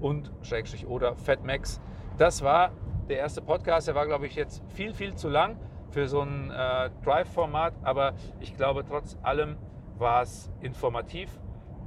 und 0.00 0.32
Schrägstrich 0.42 0.86
oder 0.86 1.16
Fatmax. 1.16 1.80
Das 2.18 2.42
war 2.42 2.70
der 3.08 3.18
erste 3.18 3.42
Podcast, 3.42 3.88
der 3.88 3.94
war, 3.94 4.06
glaube 4.06 4.26
ich, 4.26 4.34
jetzt 4.34 4.62
viel, 4.68 4.94
viel 4.94 5.14
zu 5.14 5.28
lang 5.28 5.58
für 5.90 6.08
so 6.08 6.20
ein 6.22 6.50
äh, 6.50 6.90
Drive-Format, 7.04 7.74
aber 7.82 8.14
ich 8.40 8.56
glaube, 8.56 8.84
trotz 8.84 9.18
allem 9.22 9.56
war 9.98 10.22
es 10.22 10.50
informativ 10.60 11.30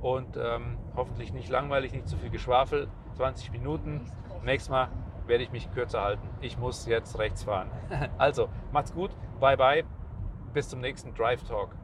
und 0.01 0.37
ähm, 0.37 0.77
hoffentlich 0.95 1.33
nicht 1.33 1.49
langweilig, 1.49 1.91
nicht 1.93 2.07
zu 2.07 2.17
viel 2.17 2.29
Geschwafel. 2.29 2.87
20 3.15 3.51
Minuten. 3.51 4.01
Nächstes 4.45 4.69
Mal 4.69 4.87
werde 5.25 5.43
ich 5.43 5.51
mich 5.51 5.69
kürzer 5.71 6.01
halten. 6.01 6.27
Ich 6.41 6.57
muss 6.57 6.85
jetzt 6.85 7.17
rechts 7.19 7.43
fahren. 7.43 7.69
Also, 8.17 8.49
macht's 8.71 8.93
gut. 8.93 9.11
Bye, 9.39 9.57
bye. 9.57 9.83
Bis 10.53 10.69
zum 10.69 10.79
nächsten 10.79 11.13
Drive 11.13 11.43
Talk. 11.43 11.75